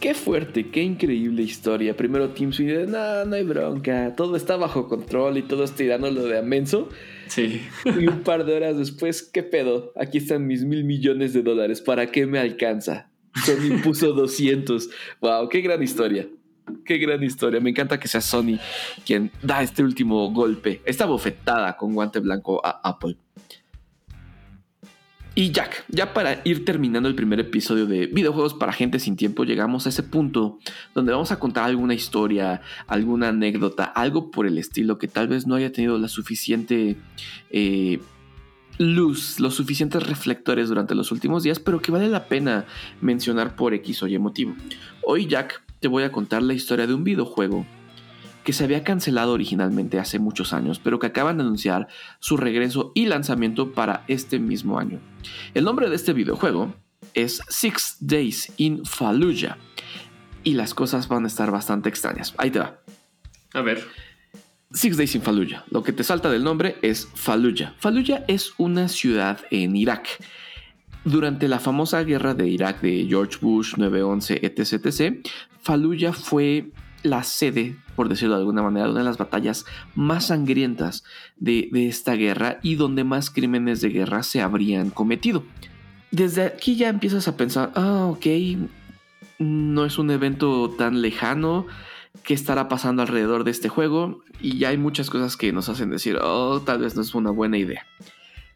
Qué 0.00 0.14
fuerte, 0.14 0.70
qué 0.70 0.82
increíble 0.82 1.42
historia. 1.42 1.96
Primero 1.96 2.28
Team 2.28 2.52
Sweeney, 2.52 2.86
no, 2.86 3.24
no 3.24 3.34
hay 3.34 3.42
bronca, 3.42 4.14
todo 4.14 4.36
está 4.36 4.56
bajo 4.56 4.88
control 4.88 5.38
y 5.38 5.42
todo 5.42 5.64
tirando 5.64 6.10
lo 6.10 6.24
de 6.24 6.38
amenso. 6.38 6.88
Sí. 7.26 7.62
Y 7.84 8.06
un 8.06 8.20
par 8.24 8.44
de 8.44 8.54
horas 8.54 8.78
después, 8.78 9.22
¿qué 9.22 9.42
pedo? 9.42 9.92
Aquí 9.96 10.18
están 10.18 10.46
mis 10.46 10.64
mil 10.64 10.84
millones 10.84 11.32
de 11.32 11.42
dólares, 11.42 11.80
¿para 11.80 12.10
qué 12.12 12.26
me 12.26 12.38
alcanza? 12.38 13.10
Sony 13.44 13.82
puso 13.82 14.12
200. 14.12 14.90
Wow, 15.20 15.48
qué 15.48 15.62
gran 15.62 15.82
historia. 15.82 16.28
Qué 16.84 16.98
gran 16.98 17.22
historia. 17.22 17.60
Me 17.60 17.70
encanta 17.70 17.98
que 17.98 18.08
sea 18.08 18.20
Sony 18.20 18.58
quien 19.04 19.30
da 19.42 19.62
este 19.62 19.82
último 19.82 20.30
golpe, 20.32 20.82
esta 20.84 21.06
bofetada 21.06 21.76
con 21.76 21.94
guante 21.94 22.20
blanco 22.20 22.64
a 22.64 22.80
Apple. 22.82 23.16
Y 25.34 25.52
Jack, 25.52 25.84
ya 25.86 26.14
para 26.14 26.40
ir 26.42 26.64
terminando 26.64 27.08
el 27.08 27.14
primer 27.14 27.38
episodio 27.38 27.86
de 27.86 28.06
videojuegos 28.06 28.54
para 28.54 28.72
gente 28.72 28.98
sin 28.98 29.14
tiempo, 29.14 29.44
llegamos 29.44 29.86
a 29.86 29.90
ese 29.90 30.02
punto 30.02 30.58
donde 30.96 31.12
vamos 31.12 31.30
a 31.30 31.38
contar 31.38 31.62
alguna 31.62 31.94
historia, 31.94 32.60
alguna 32.88 33.28
anécdota, 33.28 33.84
algo 33.84 34.32
por 34.32 34.48
el 34.48 34.58
estilo 34.58 34.98
que 34.98 35.06
tal 35.06 35.28
vez 35.28 35.46
no 35.46 35.54
haya 35.54 35.70
tenido 35.70 35.96
la 35.96 36.08
suficiente 36.08 36.96
eh, 37.50 38.00
luz, 38.78 39.38
los 39.38 39.54
suficientes 39.54 40.04
reflectores 40.04 40.70
durante 40.70 40.96
los 40.96 41.12
últimos 41.12 41.44
días, 41.44 41.60
pero 41.60 41.80
que 41.80 41.92
vale 41.92 42.08
la 42.08 42.26
pena 42.26 42.64
mencionar 43.00 43.54
por 43.54 43.74
X 43.74 44.02
o 44.02 44.08
Y 44.08 44.18
motivo. 44.18 44.56
Hoy 45.02 45.26
Jack 45.26 45.62
te 45.80 45.88
voy 45.88 46.02
a 46.02 46.12
contar 46.12 46.42
la 46.42 46.54
historia 46.54 46.86
de 46.86 46.94
un 46.94 47.04
videojuego 47.04 47.66
que 48.44 48.52
se 48.52 48.64
había 48.64 48.82
cancelado 48.82 49.32
originalmente 49.32 49.98
hace 49.98 50.18
muchos 50.18 50.52
años, 50.52 50.78
pero 50.78 50.98
que 50.98 51.06
acaban 51.06 51.36
de 51.36 51.42
anunciar 51.42 51.88
su 52.18 52.36
regreso 52.36 52.92
y 52.94 53.06
lanzamiento 53.06 53.72
para 53.72 54.04
este 54.08 54.38
mismo 54.38 54.78
año. 54.78 55.00
El 55.54 55.64
nombre 55.64 55.90
de 55.90 55.96
este 55.96 56.14
videojuego 56.14 56.74
es 57.14 57.42
Six 57.48 57.98
Days 58.00 58.52
in 58.56 58.84
Fallujah 58.86 59.58
y 60.44 60.54
las 60.54 60.72
cosas 60.72 61.08
van 61.08 61.24
a 61.24 61.26
estar 61.26 61.50
bastante 61.50 61.88
extrañas. 61.88 62.34
Ahí 62.38 62.50
te 62.50 62.60
va. 62.60 62.80
A 63.52 63.60
ver. 63.60 63.86
Six 64.72 64.96
Days 64.96 65.14
in 65.14 65.22
Fallujah. 65.22 65.64
Lo 65.70 65.82
que 65.82 65.92
te 65.92 66.04
salta 66.04 66.30
del 66.30 66.44
nombre 66.44 66.76
es 66.80 67.08
Fallujah. 67.14 67.74
Fallujah 67.78 68.24
es 68.28 68.52
una 68.56 68.88
ciudad 68.88 69.40
en 69.50 69.76
Irak 69.76 70.08
durante 71.04 71.48
la 71.48 71.58
famosa 71.58 72.02
guerra 72.02 72.34
de 72.34 72.48
Irak 72.48 72.80
de 72.80 73.06
George 73.08 73.38
Bush 73.40 73.74
911 73.76 74.40
etc, 74.42 74.86
etc, 74.86 75.26
Fallujah 75.68 76.14
fue 76.14 76.70
la 77.02 77.22
sede, 77.22 77.76
por 77.94 78.08
decirlo 78.08 78.36
de 78.36 78.40
alguna 78.40 78.62
manera, 78.62 78.86
de 78.86 78.92
una 78.92 79.00
de 79.00 79.04
las 79.04 79.18
batallas 79.18 79.66
más 79.94 80.28
sangrientas 80.28 81.04
de, 81.36 81.68
esta 81.74 82.14
guerra 82.14 82.58
y 82.62 82.76
donde 82.76 83.04
más 83.04 83.28
crímenes 83.28 83.82
de 83.82 83.90
guerra 83.90 84.22
se 84.22 84.40
habrían 84.40 84.88
cometido. 84.88 85.44
Desde 86.10 86.44
aquí 86.44 86.76
ya 86.76 86.88
empiezas 86.88 87.28
a 87.28 87.36
pensar, 87.36 87.70
ah, 87.74 88.06
ok, 88.06 88.26
no 89.40 89.84
es 89.84 89.98
un 89.98 90.10
evento 90.10 90.70
tan 90.70 91.02
lejano, 91.02 91.66
¿qué 92.22 92.32
estará 92.32 92.70
pasando 92.70 93.02
alrededor 93.02 93.44
de 93.44 93.50
este 93.50 93.68
juego? 93.68 94.22
Y 94.40 94.56
ya 94.56 94.70
hay 94.70 94.78
muchas 94.78 95.10
cosas 95.10 95.36
que 95.36 95.52
nos 95.52 95.68
hacen 95.68 95.90
decir, 95.90 96.16
oh, 96.22 96.62
tal 96.64 96.78
vez 96.78 96.96
no 96.96 97.02
es 97.02 97.14
una 97.14 97.30
buena 97.30 97.58
idea 97.58 97.84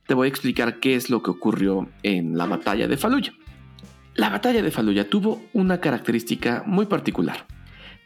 te 0.07 0.15
voy 0.15 0.27
a 0.27 0.29
explicar 0.29 0.81
qué 0.81 0.97
es 0.97 1.11
lo 1.11 1.23
que 1.23 1.31
ocurrió 1.31 1.89
en 2.03 2.37
la 2.37 2.47
batalla 2.47 2.89
de 2.89 2.97
Fallujah. 2.97 3.33
La 4.15 4.29
batalla 4.29 4.63
de 4.63 4.71
Fallujah 4.71 5.09
tuvo 5.09 5.41
una 5.55 5.81
característica 5.81 6.63
muy 6.67 6.85
particular. 6.85 7.47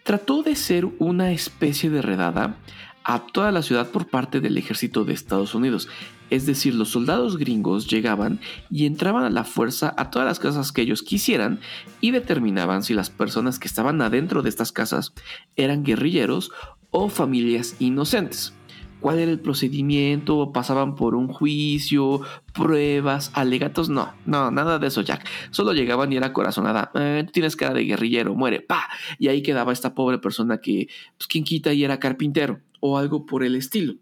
Trató 0.05 0.45
de 0.45 0.55
ser 0.55 0.87
una 1.01 1.33
especie 1.33 1.91
de 1.91 2.01
redada 2.01 2.59
a 3.03 3.27
toda 3.27 3.51
la 3.51 3.63
ciudad 3.63 3.91
por 3.91 4.07
parte 4.07 4.41
del 4.41 4.57
ejército 4.57 5.05
de 5.05 5.13
Estados 5.15 5.57
Unidos. 5.57 5.89
Es 6.31 6.47
decir, 6.47 6.77
los 6.77 6.91
soldados 6.91 7.39
gringos 7.39 7.89
llegaban 7.89 8.39
y 8.71 8.87
entraban 8.87 9.25
a 9.25 9.31
la 9.31 9.43
fuerza 9.43 9.95
a 9.97 10.11
todas 10.11 10.27
las 10.27 10.39
casas 10.39 10.71
que 10.71 10.83
ellos 10.83 11.03
quisieran 11.03 11.59
y 12.01 12.13
determinaban 12.13 12.85
si 12.85 12.95
las 12.95 13.11
personas 13.11 13.59
que 13.59 13.67
estaban 13.67 14.01
adentro 14.01 14.43
de 14.43 14.49
estas 14.49 14.71
casas 14.71 15.13
eran 15.57 15.83
guerrilleros 15.83 16.53
o 16.91 17.09
familias 17.09 17.75
inocentes 17.81 18.53
cuál 19.01 19.19
era 19.19 19.31
el 19.31 19.41
procedimiento, 19.41 20.53
pasaban 20.53 20.95
por 20.95 21.15
un 21.15 21.29
juicio, 21.29 22.21
pruebas, 22.53 23.31
alegatos, 23.35 23.89
no, 23.89 24.13
no, 24.25 24.51
nada 24.51 24.79
de 24.79 24.89
eso, 24.89 25.03
Jack. 25.03 25.29
Solo 25.51 25.73
llegaban 25.73 26.13
y 26.13 26.17
era 26.17 26.33
corazonada, 26.33 26.91
eh, 26.95 27.27
tienes 27.33 27.57
cara 27.57 27.75
de 27.75 27.85
guerrillero, 27.85 28.35
muere, 28.35 28.61
pa. 28.61 28.89
Y 29.19 29.29
ahí 29.29 29.43
quedaba 29.43 29.73
esta 29.73 29.95
pobre 29.95 30.19
persona 30.19 30.59
que, 30.59 30.89
pues, 31.17 31.27
quien 31.27 31.45
quita 31.45 31.73
y 31.73 31.85
era 31.85 32.01
carpintero 32.01 32.61
o 32.81 32.99
algo 32.99 33.27
por 33.27 33.45
el 33.45 33.57
estilo. 33.57 33.95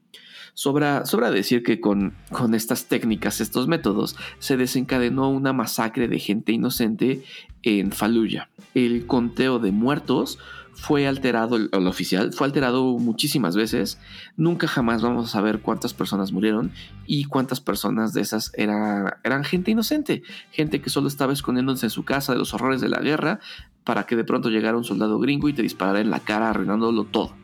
Sobra, 0.57 1.05
sobra 1.05 1.33
decir 1.33 1.65
que 1.65 1.81
con, 1.81 2.15
con 2.31 2.55
estas 2.55 2.87
técnicas, 2.87 3.41
estos 3.41 3.67
métodos, 3.67 4.17
se 4.39 4.57
desencadenó 4.57 5.29
una 5.29 5.53
masacre 5.53 6.07
de 6.07 6.21
gente 6.21 6.53
inocente 6.53 7.25
en 7.65 7.91
Fallujah. 7.91 8.49
El 8.73 9.07
conteo 9.07 9.59
de 9.59 9.73
muertos 9.73 10.39
fue 10.75 11.07
alterado, 11.07 11.57
el, 11.57 11.87
oficial 11.87 12.33
fue 12.33 12.47
alterado 12.47 12.99
muchísimas 12.99 13.57
veces. 13.57 13.99
Nunca 14.37 14.67
jamás 14.67 15.03
vamos 15.03 15.27
a 15.27 15.33
saber 15.33 15.61
cuántas 15.61 15.95
personas 15.95 16.33
murieron 16.33 16.73
y 17.07 17.25
cuántas 17.25 17.61
personas 17.61 18.13
de 18.13 18.21
esas 18.21 18.53
era, 18.55 19.21
eran 19.25 19.45
gente 19.45 19.71
inocente, 19.71 20.23
gente 20.51 20.81
que 20.81 20.91
solo 20.91 21.09
estaba 21.09 21.33
escondiéndose 21.33 21.87
en 21.87 21.91
su 21.91 22.05
casa 22.05 22.33
de 22.33 22.39
los 22.39 22.55
horrores 22.55 22.81
de 22.81 22.89
la 22.89 23.01
guerra 23.01 23.41
para 23.85 24.05
que 24.05 24.17
de 24.17 24.25
pronto 24.25 24.51
llegara 24.51 24.77
un 24.77 24.85
soldado 24.85 25.19
gringo 25.19 25.49
y 25.49 25.53
te 25.53 25.63
disparara 25.63 26.01
en 26.01 26.11
la 26.11 26.21
cara 26.21 26.51
arruinándolo 26.51 27.05
todo. 27.05 27.35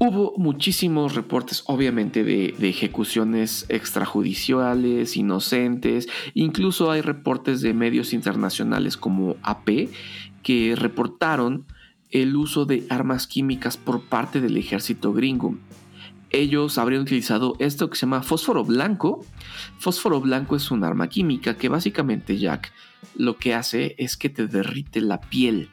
Hubo 0.00 0.32
muchísimos 0.36 1.16
reportes, 1.16 1.64
obviamente, 1.66 2.22
de, 2.22 2.54
de, 2.56 2.68
ejecuciones 2.68 3.66
extrajudiciales, 3.68 5.16
inocentes. 5.16 6.08
Incluso 6.34 6.92
hay 6.92 7.00
reportes 7.00 7.62
de 7.62 7.74
medios 7.74 8.12
internacionales 8.12 8.96
como 8.96 9.34
AP 9.42 9.88
que 10.42 10.74
reportaron 10.76 11.66
el 12.10 12.36
uso 12.36 12.64
de 12.64 12.86
armas 12.88 13.26
químicas 13.26 13.76
por 13.76 14.02
parte 14.02 14.40
del 14.40 14.56
ejército 14.56 15.12
gringo. 15.12 15.56
Ellos 16.30 16.76
habrían 16.76 17.02
utilizado 17.02 17.56
esto 17.58 17.88
que 17.88 17.96
se 17.96 18.02
llama 18.02 18.22
fósforo 18.22 18.64
blanco. 18.64 19.24
Fósforo 19.78 20.20
blanco 20.20 20.56
es 20.56 20.70
un 20.70 20.84
arma 20.84 21.08
química 21.08 21.56
que 21.56 21.68
básicamente, 21.68 22.36
Jack, 22.36 22.72
lo 23.16 23.36
que 23.38 23.54
hace 23.54 23.94
es 23.98 24.16
que 24.16 24.28
te 24.28 24.46
derrite 24.46 25.00
la 25.00 25.20
piel. 25.20 25.70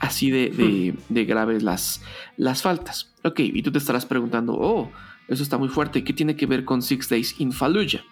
Así 0.00 0.30
de, 0.30 0.94
hmm. 1.08 1.14
graves 1.26 1.62
las, 1.62 2.02
las 2.36 2.62
faltas. 2.62 3.12
Ok, 3.22 3.40
y 3.40 3.62
tú 3.62 3.72
te 3.72 3.78
estarás 3.78 4.06
preguntando, 4.06 4.54
oh, 4.54 4.90
eso 5.28 5.42
está 5.42 5.58
muy 5.58 5.68
fuerte. 5.68 6.04
¿Qué 6.04 6.12
tiene 6.12 6.36
que 6.36 6.46
ver 6.46 6.64
con 6.64 6.82
Six 6.82 7.08
Days 7.08 7.40
in 7.40 7.52
Fallujah? 7.52 8.04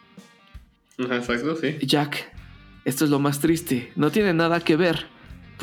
Exacto, 0.99 1.57
sí. 1.57 1.79
Jack, 1.83 2.33
esto 2.85 3.05
es 3.05 3.11
lo 3.11 3.19
más 3.19 3.41
triste. 3.41 3.93
No 3.97 4.11
tiene 4.11 4.35
nada 4.35 4.61
que 4.61 4.77
ver. 4.77 5.07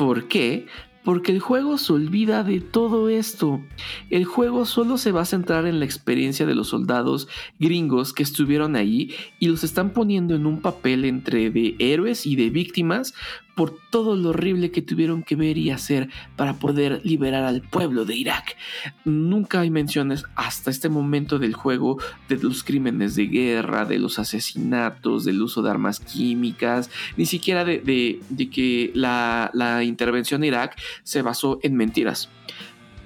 ¿Por 0.00 0.28
qué? 0.28 0.64
Porque 1.04 1.30
el 1.30 1.40
juego 1.40 1.76
se 1.76 1.92
olvida 1.92 2.42
de 2.42 2.62
todo 2.62 3.10
esto. 3.10 3.60
El 4.08 4.24
juego 4.24 4.64
solo 4.64 4.96
se 4.96 5.12
va 5.12 5.20
a 5.20 5.26
centrar 5.26 5.66
en 5.66 5.78
la 5.78 5.84
experiencia 5.84 6.46
de 6.46 6.54
los 6.54 6.68
soldados 6.68 7.28
gringos 7.58 8.14
que 8.14 8.22
estuvieron 8.22 8.76
ahí 8.76 9.14
y 9.40 9.48
los 9.48 9.62
están 9.62 9.90
poniendo 9.90 10.34
en 10.34 10.46
un 10.46 10.62
papel 10.62 11.04
entre 11.04 11.50
de 11.50 11.76
héroes 11.78 12.24
y 12.24 12.34
de 12.34 12.48
víctimas 12.48 13.12
por 13.54 13.76
todo 13.90 14.16
lo 14.16 14.30
horrible 14.30 14.70
que 14.70 14.82
tuvieron 14.82 15.22
que 15.22 15.36
ver 15.36 15.58
y 15.58 15.70
hacer 15.70 16.08
para 16.36 16.54
poder 16.54 17.00
liberar 17.04 17.44
al 17.44 17.62
pueblo 17.62 18.04
de 18.04 18.16
Irak. 18.16 18.56
Nunca 19.04 19.60
hay 19.60 19.70
menciones 19.70 20.24
hasta 20.36 20.70
este 20.70 20.88
momento 20.88 21.38
del 21.38 21.54
juego 21.54 21.98
de 22.28 22.36
los 22.36 22.64
crímenes 22.64 23.14
de 23.14 23.26
guerra, 23.26 23.84
de 23.84 23.98
los 23.98 24.18
asesinatos, 24.18 25.24
del 25.24 25.42
uso 25.42 25.62
de 25.62 25.70
armas 25.70 26.00
químicas, 26.00 26.90
ni 27.16 27.26
siquiera 27.26 27.64
de, 27.64 28.20
que 28.52 28.90
la, 28.94 29.50
la 29.54 29.84
intervención 29.84 30.40
de 30.40 30.48
Irak 30.48 30.78
se 31.02 31.22
basó 31.22 31.58
en 31.62 31.76
mentiras. 31.76 32.30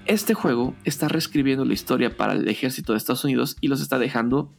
Este 0.07 0.35
juego 0.35 0.75
está 0.85 1.09
reescribiendo 1.09 1.65
la 1.65 1.73
historia 1.73 2.15
para 2.15 2.35
el 2.35 2.47
ejército 2.47 2.93
de 2.93 2.99
Estados 2.99 3.25
Unidos 3.25 3.57
y 3.63 3.69
los 3.69 3.81
está 3.81 3.99
dejando 3.99 4.53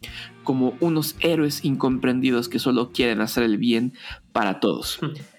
como 0.44 0.76
unos 0.80 1.16
héroes 1.20 1.64
incomprendidos 1.64 2.50
que 2.50 2.58
solo 2.58 2.92
quieren 2.92 3.22
hacer 3.22 3.44
el 3.44 3.58
bien 3.58 3.94
para 4.32 4.60
todos. 4.60 5.00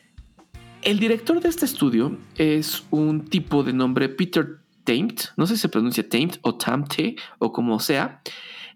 El 0.86 1.00
director 1.00 1.40
de 1.40 1.48
este 1.48 1.64
estudio 1.64 2.16
es 2.36 2.84
un 2.92 3.24
tipo 3.24 3.64
de 3.64 3.72
nombre 3.72 4.08
Peter 4.08 4.60
Taint, 4.84 5.20
no 5.36 5.44
sé 5.44 5.56
si 5.56 5.62
se 5.62 5.68
pronuncia 5.68 6.08
Taint 6.08 6.36
o 6.42 6.54
Tamte 6.54 7.16
o 7.40 7.52
como 7.52 7.80
sea. 7.80 8.22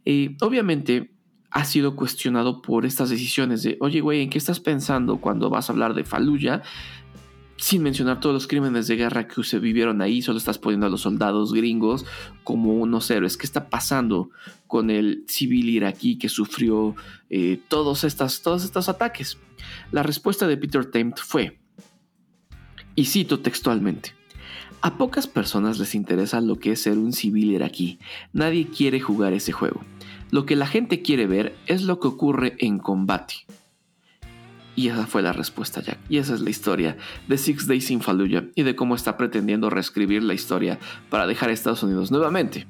Eh, 0.04 0.36
obviamente 0.40 1.12
ha 1.52 1.64
sido 1.64 1.94
cuestionado 1.94 2.62
por 2.62 2.84
estas 2.84 3.10
decisiones 3.10 3.62
de, 3.62 3.76
oye, 3.78 4.00
güey, 4.00 4.22
¿en 4.22 4.30
qué 4.30 4.38
estás 4.38 4.58
pensando 4.58 5.20
cuando 5.20 5.50
vas 5.50 5.70
a 5.70 5.72
hablar 5.72 5.94
de 5.94 6.02
Fallujah? 6.02 6.62
Sin 7.56 7.84
mencionar 7.84 8.18
todos 8.18 8.34
los 8.34 8.48
crímenes 8.48 8.88
de 8.88 8.96
guerra 8.96 9.28
que 9.28 9.44
se 9.44 9.60
vivieron 9.60 10.02
ahí, 10.02 10.20
solo 10.20 10.38
estás 10.38 10.58
poniendo 10.58 10.86
a 10.86 10.90
los 10.90 11.02
soldados 11.02 11.52
gringos 11.52 12.06
como 12.42 12.74
unos 12.74 13.08
héroes. 13.12 13.36
¿Qué 13.36 13.46
está 13.46 13.68
pasando 13.68 14.30
con 14.66 14.90
el 14.90 15.22
civil 15.28 15.68
iraquí 15.68 16.18
que 16.18 16.28
sufrió 16.28 16.96
eh, 17.28 17.60
todos, 17.68 18.02
estas, 18.02 18.42
todos 18.42 18.64
estos 18.64 18.88
ataques? 18.88 19.38
La 19.92 20.02
respuesta 20.02 20.48
de 20.48 20.56
Peter 20.56 20.86
Taint 20.86 21.16
fue, 21.16 21.59
y 23.00 23.06
cito 23.06 23.40
textualmente, 23.40 24.12
a 24.82 24.98
pocas 24.98 25.26
personas 25.26 25.78
les 25.78 25.94
interesa 25.94 26.42
lo 26.42 26.58
que 26.58 26.72
es 26.72 26.82
ser 26.82 26.98
un 26.98 27.14
civil 27.14 27.50
iraquí. 27.50 27.98
Nadie 28.34 28.66
quiere 28.66 29.00
jugar 29.00 29.32
ese 29.32 29.52
juego. 29.52 29.80
Lo 30.30 30.44
que 30.44 30.54
la 30.54 30.66
gente 30.66 31.00
quiere 31.00 31.26
ver 31.26 31.56
es 31.64 31.80
lo 31.80 31.98
que 31.98 32.08
ocurre 32.08 32.56
en 32.58 32.78
combate. 32.78 33.46
Y 34.76 34.88
esa 34.88 35.06
fue 35.06 35.22
la 35.22 35.32
respuesta, 35.32 35.80
Jack. 35.80 35.98
Y 36.10 36.18
esa 36.18 36.34
es 36.34 36.42
la 36.42 36.50
historia 36.50 36.98
de 37.26 37.38
Six 37.38 37.66
Days 37.66 37.90
in 37.90 38.02
Fallujah 38.02 38.44
y 38.54 38.64
de 38.64 38.76
cómo 38.76 38.94
está 38.94 39.16
pretendiendo 39.16 39.70
reescribir 39.70 40.22
la 40.22 40.34
historia 40.34 40.78
para 41.08 41.26
dejar 41.26 41.48
a 41.48 41.52
Estados 41.54 41.82
Unidos 41.82 42.10
nuevamente 42.10 42.66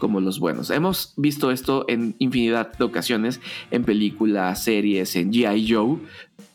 como 0.00 0.20
los 0.20 0.40
buenos. 0.40 0.70
Hemos 0.70 1.14
visto 1.16 1.52
esto 1.52 1.84
en 1.86 2.16
infinidad 2.18 2.76
de 2.76 2.84
ocasiones, 2.84 3.40
en 3.70 3.84
películas, 3.84 4.64
series, 4.64 5.14
en 5.14 5.32
GI 5.32 5.72
Joe, 5.72 5.98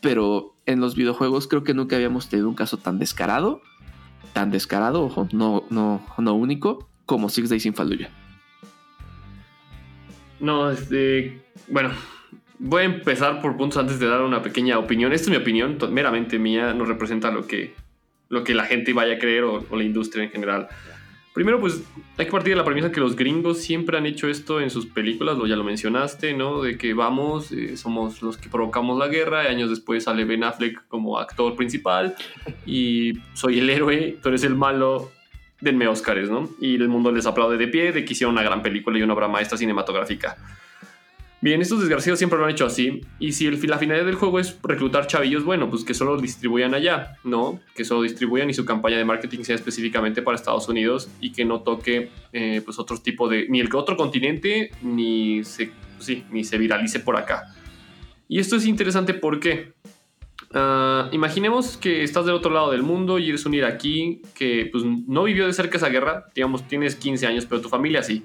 pero 0.00 0.54
en 0.66 0.80
los 0.80 0.94
videojuegos 0.96 1.48
creo 1.48 1.64
que 1.64 1.74
nunca 1.74 1.96
habíamos 1.96 2.28
tenido 2.28 2.48
un 2.48 2.54
caso 2.54 2.76
tan 2.76 2.98
descarado, 2.98 3.60
tan 4.32 4.50
descarado, 4.50 5.04
ojo, 5.04 5.28
no, 5.32 5.64
no, 5.70 6.04
no 6.18 6.34
único, 6.34 6.88
como 7.06 7.28
Six 7.28 7.48
Days 7.48 7.66
in 7.66 7.74
Fallujah. 7.74 8.10
No, 10.40 10.70
este, 10.70 11.40
bueno, 11.68 11.90
voy 12.58 12.82
a 12.82 12.86
empezar 12.86 13.40
por 13.40 13.56
puntos 13.56 13.78
antes 13.78 13.98
de 13.98 14.06
dar 14.06 14.22
una 14.22 14.42
pequeña 14.42 14.78
opinión. 14.78 15.12
Esta 15.12 15.26
es 15.26 15.30
mi 15.30 15.36
opinión, 15.36 15.78
meramente 15.90 16.38
mía, 16.38 16.74
no 16.74 16.84
representa 16.84 17.30
lo 17.30 17.46
que, 17.46 17.74
lo 18.28 18.44
que 18.44 18.54
la 18.54 18.64
gente 18.64 18.92
vaya 18.92 19.14
a 19.14 19.18
creer 19.18 19.44
o 19.44 19.64
la 19.70 19.84
industria 19.84 20.24
en 20.24 20.30
general. 20.30 20.68
Primero, 21.36 21.60
pues 21.60 21.82
hay 22.16 22.24
que 22.24 22.32
partir 22.32 22.54
de 22.54 22.56
la 22.56 22.64
premisa 22.64 22.90
que 22.90 22.98
los 22.98 23.14
gringos 23.14 23.58
siempre 23.58 23.98
han 23.98 24.06
hecho 24.06 24.26
esto 24.26 24.58
en 24.58 24.70
sus 24.70 24.86
películas, 24.86 25.36
lo 25.36 25.46
ya 25.46 25.54
lo 25.54 25.64
mencionaste, 25.64 26.32
¿no? 26.32 26.62
De 26.62 26.78
que 26.78 26.94
vamos, 26.94 27.52
eh, 27.52 27.76
somos 27.76 28.22
los 28.22 28.38
que 28.38 28.48
provocamos 28.48 28.98
la 28.98 29.08
guerra, 29.08 29.44
y 29.44 29.48
años 29.48 29.68
después 29.68 30.04
sale 30.04 30.24
Ben 30.24 30.44
Affleck 30.44 30.88
como 30.88 31.18
actor 31.18 31.54
principal 31.54 32.14
y 32.64 33.18
soy 33.34 33.58
el 33.58 33.68
héroe, 33.68 34.16
tú 34.22 34.30
eres 34.30 34.44
el 34.44 34.54
malo, 34.54 35.12
denme 35.60 35.86
Oscars, 35.88 36.30
¿no? 36.30 36.48
Y 36.58 36.76
el 36.76 36.88
mundo 36.88 37.12
les 37.12 37.26
aplaude 37.26 37.58
de 37.58 37.68
pie 37.68 37.92
de 37.92 38.06
que 38.06 38.14
hicieron 38.14 38.32
una 38.32 38.42
gran 38.42 38.62
película 38.62 38.98
y 38.98 39.02
una 39.02 39.12
obra 39.12 39.28
maestra 39.28 39.58
cinematográfica. 39.58 40.38
Bien, 41.46 41.62
estos 41.62 41.78
desgraciados 41.78 42.18
siempre 42.18 42.40
lo 42.40 42.44
han 42.44 42.50
hecho 42.50 42.66
así. 42.66 43.02
Y 43.20 43.30
si 43.30 43.46
el, 43.46 43.64
la 43.68 43.78
finalidad 43.78 44.04
del 44.04 44.16
juego 44.16 44.40
es 44.40 44.58
reclutar 44.64 45.06
chavillos, 45.06 45.44
bueno, 45.44 45.70
pues 45.70 45.84
que 45.84 45.94
solo 45.94 46.20
distribuyan 46.20 46.74
allá, 46.74 47.18
¿no? 47.22 47.60
Que 47.76 47.84
solo 47.84 48.02
distribuyan 48.02 48.50
y 48.50 48.52
su 48.52 48.64
campaña 48.64 48.96
de 48.96 49.04
marketing 49.04 49.44
sea 49.44 49.54
específicamente 49.54 50.22
para 50.22 50.34
Estados 50.34 50.68
Unidos 50.68 51.08
y 51.20 51.30
que 51.30 51.44
no 51.44 51.60
toque, 51.60 52.10
eh, 52.32 52.62
pues, 52.64 52.80
otro 52.80 52.98
tipo 52.98 53.28
de. 53.28 53.46
ni 53.48 53.60
el 53.60 53.72
otro 53.76 53.96
continente, 53.96 54.72
ni 54.82 55.44
se, 55.44 55.70
sí, 56.00 56.24
ni 56.32 56.42
se 56.42 56.58
viralice 56.58 56.98
por 56.98 57.16
acá. 57.16 57.44
Y 58.26 58.40
esto 58.40 58.56
es 58.56 58.66
interesante 58.66 59.14
porque. 59.14 59.72
Ah, 60.52 61.08
imaginemos 61.12 61.76
que 61.76 62.02
estás 62.02 62.26
del 62.26 62.34
otro 62.34 62.50
lado 62.50 62.72
del 62.72 62.82
mundo 62.82 63.20
y 63.20 63.28
eres 63.28 63.46
un 63.46 63.54
iraquí 63.54 64.20
que 64.34 64.68
pues, 64.72 64.82
no 64.84 65.22
vivió 65.22 65.46
de 65.46 65.52
cerca 65.52 65.76
esa 65.76 65.90
guerra, 65.90 66.26
digamos, 66.34 66.66
tienes 66.66 66.96
15 66.96 67.24
años, 67.24 67.46
pero 67.46 67.60
tu 67.60 67.68
familia 67.68 68.02
sí 68.02 68.24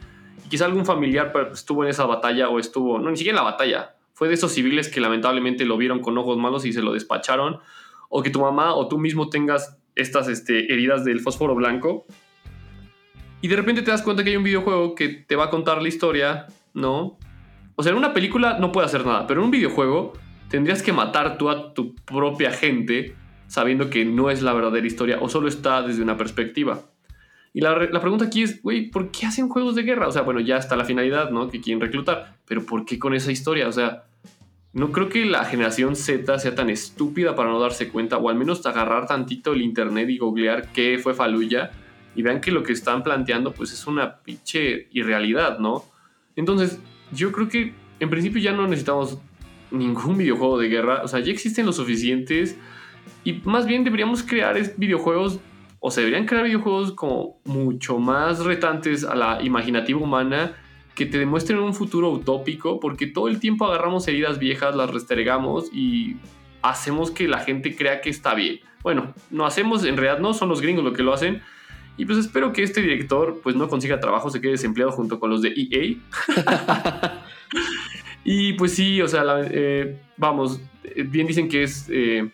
quizá 0.52 0.66
algún 0.66 0.86
familiar 0.86 1.32
estuvo 1.54 1.86
en 1.86 1.90
esa 1.90 2.06
batalla 2.06 2.50
o 2.50 2.60
estuvo, 2.60 3.00
no, 3.00 3.10
ni 3.10 3.16
siquiera 3.16 3.40
en 3.40 3.46
la 3.46 3.50
batalla, 3.50 3.96
fue 4.14 4.28
de 4.28 4.34
esos 4.34 4.52
civiles 4.52 4.90
que 4.90 5.00
lamentablemente 5.00 5.64
lo 5.64 5.78
vieron 5.78 6.02
con 6.02 6.18
ojos 6.18 6.38
malos 6.38 6.66
y 6.66 6.74
se 6.74 6.82
lo 6.82 6.92
despacharon, 6.92 7.60
o 8.10 8.22
que 8.22 8.32
tu 8.32 8.42
mamá 8.42 8.76
o 8.76 8.90
tú 8.90 9.00
mismo 9.00 9.30
tengas 9.30 9.80
estas 9.96 10.28
este, 10.28 10.74
heridas 10.74 11.06
del 11.06 11.22
fósforo 11.22 11.56
blanco, 11.56 12.06
y 13.40 13.48
de 13.48 13.56
repente 13.56 13.82
te 13.82 13.92
das 13.92 14.02
cuenta 14.02 14.26
que 14.26 14.32
hay 14.32 14.36
un 14.36 14.44
videojuego 14.44 14.94
que 14.94 15.08
te 15.08 15.38
va 15.38 15.46
a 15.46 15.50
contar 15.50 15.82
la 15.82 15.88
historia, 15.88 16.48
¿no? 16.74 17.18
O 17.78 17.84
sea, 17.84 17.94
en 17.94 17.98
una 17.98 18.14
película 18.14 18.60
no 18.60 18.74
puede 18.74 18.88
hacer 18.88 19.06
nada, 19.06 19.26
pero 19.28 19.40
en 19.40 19.46
un 19.46 19.52
videojuego 19.52 20.12
tendrías 20.50 20.84
que 20.84 20.92
matar 20.92 21.38
tú 21.38 21.50
a 21.50 21.74
tu 21.74 21.96
propia 21.96 22.52
gente 22.52 23.16
sabiendo 23.48 23.90
que 23.90 24.04
no 24.04 24.30
es 24.30 24.42
la 24.42 24.52
verdadera 24.52 24.86
historia 24.86 25.18
o 25.22 25.30
solo 25.30 25.48
está 25.48 25.82
desde 25.82 26.04
una 26.04 26.18
perspectiva. 26.18 26.91
Y 27.54 27.62
la, 27.62 27.76
pregunta 28.00 28.26
aquí 28.26 28.44
es, 28.44 28.62
güey, 28.62 28.90
¿por 28.90 29.12
qué 29.12 29.26
hacen 29.26 29.50
juegos 29.50 29.76
de 29.76 29.84
guerra? 29.84 30.08
O 30.08 30.12
sea, 30.12 30.22
bueno, 30.22 30.40
ya 30.40 30.58
está 30.58 30.78
la 30.78 30.86
finalidad, 30.86 31.32
¿no? 31.32 31.50
Que 31.50 31.60
quieren 31.60 31.82
reclutar, 31.82 32.38
pero 32.46 32.66
¿por 32.66 32.86
qué 32.86 32.98
con 32.98 33.14
esa 33.14 33.32
historia? 33.32 33.68
O 33.68 33.72
sea, 33.72 34.06
no 34.74 34.94
creo 34.94 35.10
que 35.10 35.26
la 35.26 35.44
generación 35.44 35.98
Z 35.98 36.40
sea 36.40 36.56
tan 36.56 36.70
estúpida 36.70 37.36
para 37.36 37.50
no 37.50 37.60
darse 37.60 37.90
cuenta, 37.90 38.18
o 38.18 38.30
al 38.30 38.36
menos 38.36 38.66
agarrar 38.66 39.06
tantito 39.06 39.52
el 39.52 39.62
internet 39.62 40.10
y 40.10 40.18
googlear 40.18 40.72
qué 40.72 40.98
fue 40.98 41.14
Faluya 41.14 41.72
y 42.16 42.22
vean 42.22 42.40
que 42.40 42.52
lo 42.52 42.64
que 42.64 42.72
están 42.72 43.04
planteando, 43.04 43.54
pues 43.54 43.74
es 43.74 43.86
una 43.86 44.18
pinche 44.20 44.88
irrealidad, 44.92 45.60
¿no? 45.60 45.84
Entonces, 46.38 46.80
yo 47.12 47.34
creo 47.34 47.50
que 47.50 47.74
en 48.00 48.10
principio 48.10 48.42
ya 48.42 48.54
no 48.54 48.66
necesitamos 48.66 49.18
ningún 49.72 50.18
videojuego 50.18 50.58
de 50.58 50.70
guerra, 50.70 51.02
o 51.04 51.08
sea, 51.10 51.20
ya 51.20 51.32
existen 51.32 51.66
los 51.66 51.76
suficientes 51.76 52.58
y 53.24 53.34
más 53.44 53.66
bien 53.66 53.84
deberíamos 53.84 54.24
crear 54.24 54.58
videojuegos 54.78 55.40
o 55.84 55.90
se 55.90 56.02
deberían 56.02 56.28
crear 56.28 56.44
videojuegos 56.46 56.94
como 56.94 57.42
mucho 57.44 57.98
más 57.98 58.46
retantes 58.46 59.04
a 59.04 59.16
la 59.16 59.42
imaginativa 59.42 60.00
humana 60.00 60.56
que 60.94 61.08
te 61.08 61.18
demuestren 61.18 61.58
un 61.58 61.74
futuro 61.74 62.12
utópico, 62.12 62.80
porque 62.80 63.08
todo 63.08 63.28
el 63.28 63.40
tiempo 63.40 63.66
agarramos 63.66 64.08
heridas 64.08 64.38
viejas, 64.38 64.76
las 64.76 64.92
restregamos 64.92 65.74
y 65.74 66.18
hacemos 66.62 67.10
que 67.10 67.28
la 67.28 67.40
gente 67.40 67.76
crea 67.76 68.00
que 68.00 68.12
está 68.12 68.36
bien. 68.36 68.60
Bueno, 68.84 69.16
no 69.32 69.46
hacemos, 69.48 69.84
en 69.84 69.98
realidad 69.98 70.22
no, 70.22 70.36
son 70.36 70.50
los 70.50 70.62
gringos 70.62 70.84
los 70.84 70.94
que 70.94 71.02
lo 71.02 71.14
hacen. 71.14 71.42
Y 71.98 72.06
pues 72.06 72.20
espero 72.20 72.54
que 72.54 72.62
este 72.62 72.82
director 72.82 73.40
pues 73.42 73.56
no 73.56 73.68
consiga 73.68 74.00
trabajo, 74.00 74.30
se 74.30 74.40
quede 74.40 74.52
desempleado 74.52 74.92
junto 74.92 75.20
con 75.20 75.32
los 75.32 75.42
de 75.42 75.50
EA. 75.50 75.96
y 78.24 78.54
pues 78.54 78.76
sí, 78.76 79.02
o 79.02 79.08
sea, 79.08 79.24
eh, 79.50 80.00
vamos, 80.16 80.62
eh, 80.84 81.02
bien 81.02 81.26
dicen 81.26 81.50
que 81.50 81.64
es... 81.64 81.88
Eh, 81.90 82.30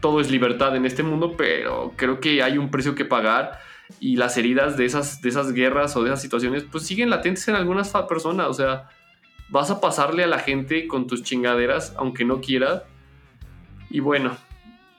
todo 0.00 0.20
es 0.20 0.30
libertad 0.30 0.76
en 0.76 0.86
este 0.86 1.02
mundo, 1.02 1.34
pero 1.36 1.92
creo 1.96 2.20
que 2.20 2.42
hay 2.42 2.58
un 2.58 2.70
precio 2.70 2.94
que 2.94 3.04
pagar 3.04 3.58
y 4.00 4.16
las 4.16 4.36
heridas 4.36 4.76
de 4.76 4.84
esas, 4.84 5.22
de 5.22 5.28
esas 5.28 5.52
guerras 5.52 5.96
o 5.96 6.02
de 6.02 6.10
esas 6.10 6.22
situaciones 6.22 6.64
pues 6.70 6.84
siguen 6.84 7.10
latentes 7.10 7.48
en 7.48 7.54
algunas 7.54 7.92
personas, 8.08 8.48
o 8.48 8.54
sea, 8.54 8.88
vas 9.48 9.70
a 9.70 9.80
pasarle 9.80 10.24
a 10.24 10.26
la 10.26 10.38
gente 10.38 10.86
con 10.86 11.06
tus 11.06 11.22
chingaderas 11.22 11.94
aunque 11.96 12.24
no 12.24 12.40
quieras. 12.40 12.82
Y 13.90 14.00
bueno, 14.00 14.36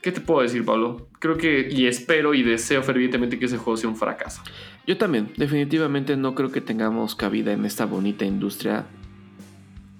¿qué 0.02 0.12
te 0.12 0.22
puedo 0.22 0.42
decir, 0.42 0.66
Pablo? 0.66 1.08
Creo 1.20 1.38
que 1.38 1.70
y 1.70 1.86
espero 1.86 2.34
y 2.34 2.42
deseo 2.42 2.82
fervientemente 2.82 3.38
que 3.38 3.46
ese 3.46 3.58
juego 3.58 3.78
sea 3.78 3.90
un 3.90 3.96
fracaso. 3.96 4.42
Yo 4.88 4.98
también, 4.98 5.32
definitivamente 5.38 6.18
no 6.18 6.34
creo 6.34 6.52
que 6.52 6.62
tengamos 6.62 7.14
cabida 7.14 7.54
en 7.54 7.66
esta 7.66 7.86
bonita 7.86 8.26
industria. 8.26 8.86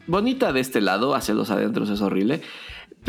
Bonita 0.08 0.52
de 0.52 0.62
este 0.62 0.82
lado, 0.82 1.14
hacia 1.14 1.36
los 1.36 1.52
adentros 1.52 1.92
es 1.92 2.02
horrible 2.02 2.42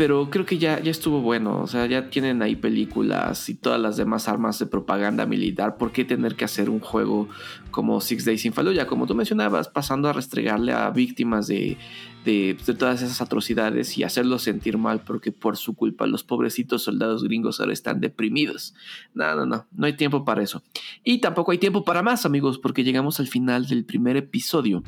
pero 0.01 0.31
creo 0.31 0.47
que 0.47 0.57
ya, 0.57 0.81
ya 0.81 0.89
estuvo 0.89 1.21
bueno. 1.21 1.61
O 1.61 1.67
sea, 1.67 1.85
ya 1.85 2.09
tienen 2.09 2.41
ahí 2.41 2.55
películas 2.55 3.47
y 3.49 3.53
todas 3.53 3.79
las 3.79 3.97
demás 3.97 4.27
armas 4.27 4.57
de 4.57 4.65
propaganda 4.65 5.27
militar. 5.27 5.77
¿Por 5.77 5.91
qué 5.91 6.03
tener 6.03 6.35
que 6.35 6.43
hacer 6.43 6.71
un 6.71 6.79
juego 6.79 7.29
como 7.69 8.01
Six 8.01 8.25
Days 8.25 8.43
in 8.45 8.51
Fallujah? 8.51 8.87
Como 8.87 9.05
tú 9.05 9.13
mencionabas, 9.13 9.67
pasando 9.67 10.09
a 10.09 10.13
restregarle 10.13 10.73
a 10.73 10.89
víctimas 10.89 11.45
de, 11.45 11.77
de, 12.25 12.57
todas 12.79 13.03
esas 13.03 13.21
atrocidades 13.21 13.95
y 13.95 14.03
hacerlos 14.03 14.41
sentir 14.41 14.79
mal 14.79 15.01
porque 15.01 15.31
por 15.31 15.55
su 15.55 15.75
culpa 15.75 16.07
los 16.07 16.23
pobrecitos 16.23 16.81
soldados 16.81 17.23
gringos 17.23 17.59
ahora 17.59 17.71
están 17.71 17.99
deprimidos. 17.99 18.73
No, 19.13 19.35
no, 19.35 19.45
no, 19.45 19.67
no 19.71 19.85
hay 19.85 19.93
tiempo 19.93 20.25
para 20.25 20.41
eso. 20.41 20.63
Y 21.03 21.19
tampoco 21.19 21.51
hay 21.51 21.59
tiempo 21.59 21.85
para 21.85 22.01
más, 22.01 22.25
amigos, 22.25 22.57
porque 22.57 22.83
llegamos 22.83 23.19
al 23.19 23.27
final 23.27 23.67
del 23.67 23.85
primer 23.85 24.17
episodio 24.17 24.81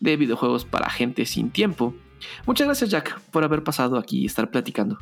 de 0.00 0.16
videojuegos 0.16 0.64
para 0.64 0.90
gente 0.90 1.24
sin 1.24 1.50
tiempo. 1.50 1.94
Muchas 2.46 2.66
gracias 2.66 2.90
Jack 2.90 3.20
por 3.30 3.44
haber 3.44 3.62
pasado 3.62 3.98
aquí 3.98 4.20
y 4.20 4.26
estar 4.26 4.50
platicando. 4.50 4.98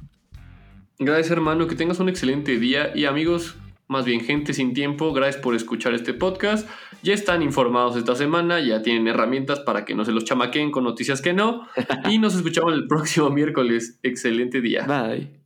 Gracias, 0.98 1.30
hermano. 1.30 1.66
Que 1.66 1.74
tengas 1.74 1.98
un 2.00 2.08
excelente 2.08 2.58
día. 2.58 2.92
Y 2.94 3.04
amigos, 3.04 3.56
más 3.88 4.04
bien 4.04 4.20
gente 4.20 4.54
sin 4.54 4.74
tiempo, 4.74 5.12
gracias 5.12 5.42
por 5.42 5.54
escuchar 5.54 5.94
este 5.94 6.14
podcast. 6.14 6.68
Ya 7.02 7.12
están 7.12 7.42
informados 7.42 7.96
esta 7.96 8.14
semana, 8.14 8.60
ya 8.60 8.82
tienen 8.82 9.06
herramientas 9.08 9.60
para 9.60 9.84
que 9.84 9.94
no 9.94 10.04
se 10.04 10.12
los 10.12 10.24
chamaquen 10.24 10.70
con 10.70 10.84
noticias 10.84 11.20
que 11.20 11.32
no. 11.32 11.66
Y 12.10 12.18
nos 12.18 12.34
escuchamos 12.34 12.72
el 12.72 12.86
próximo 12.86 13.30
miércoles. 13.30 13.98
Excelente 14.02 14.60
día. 14.60 14.86
Bye. 14.86 15.43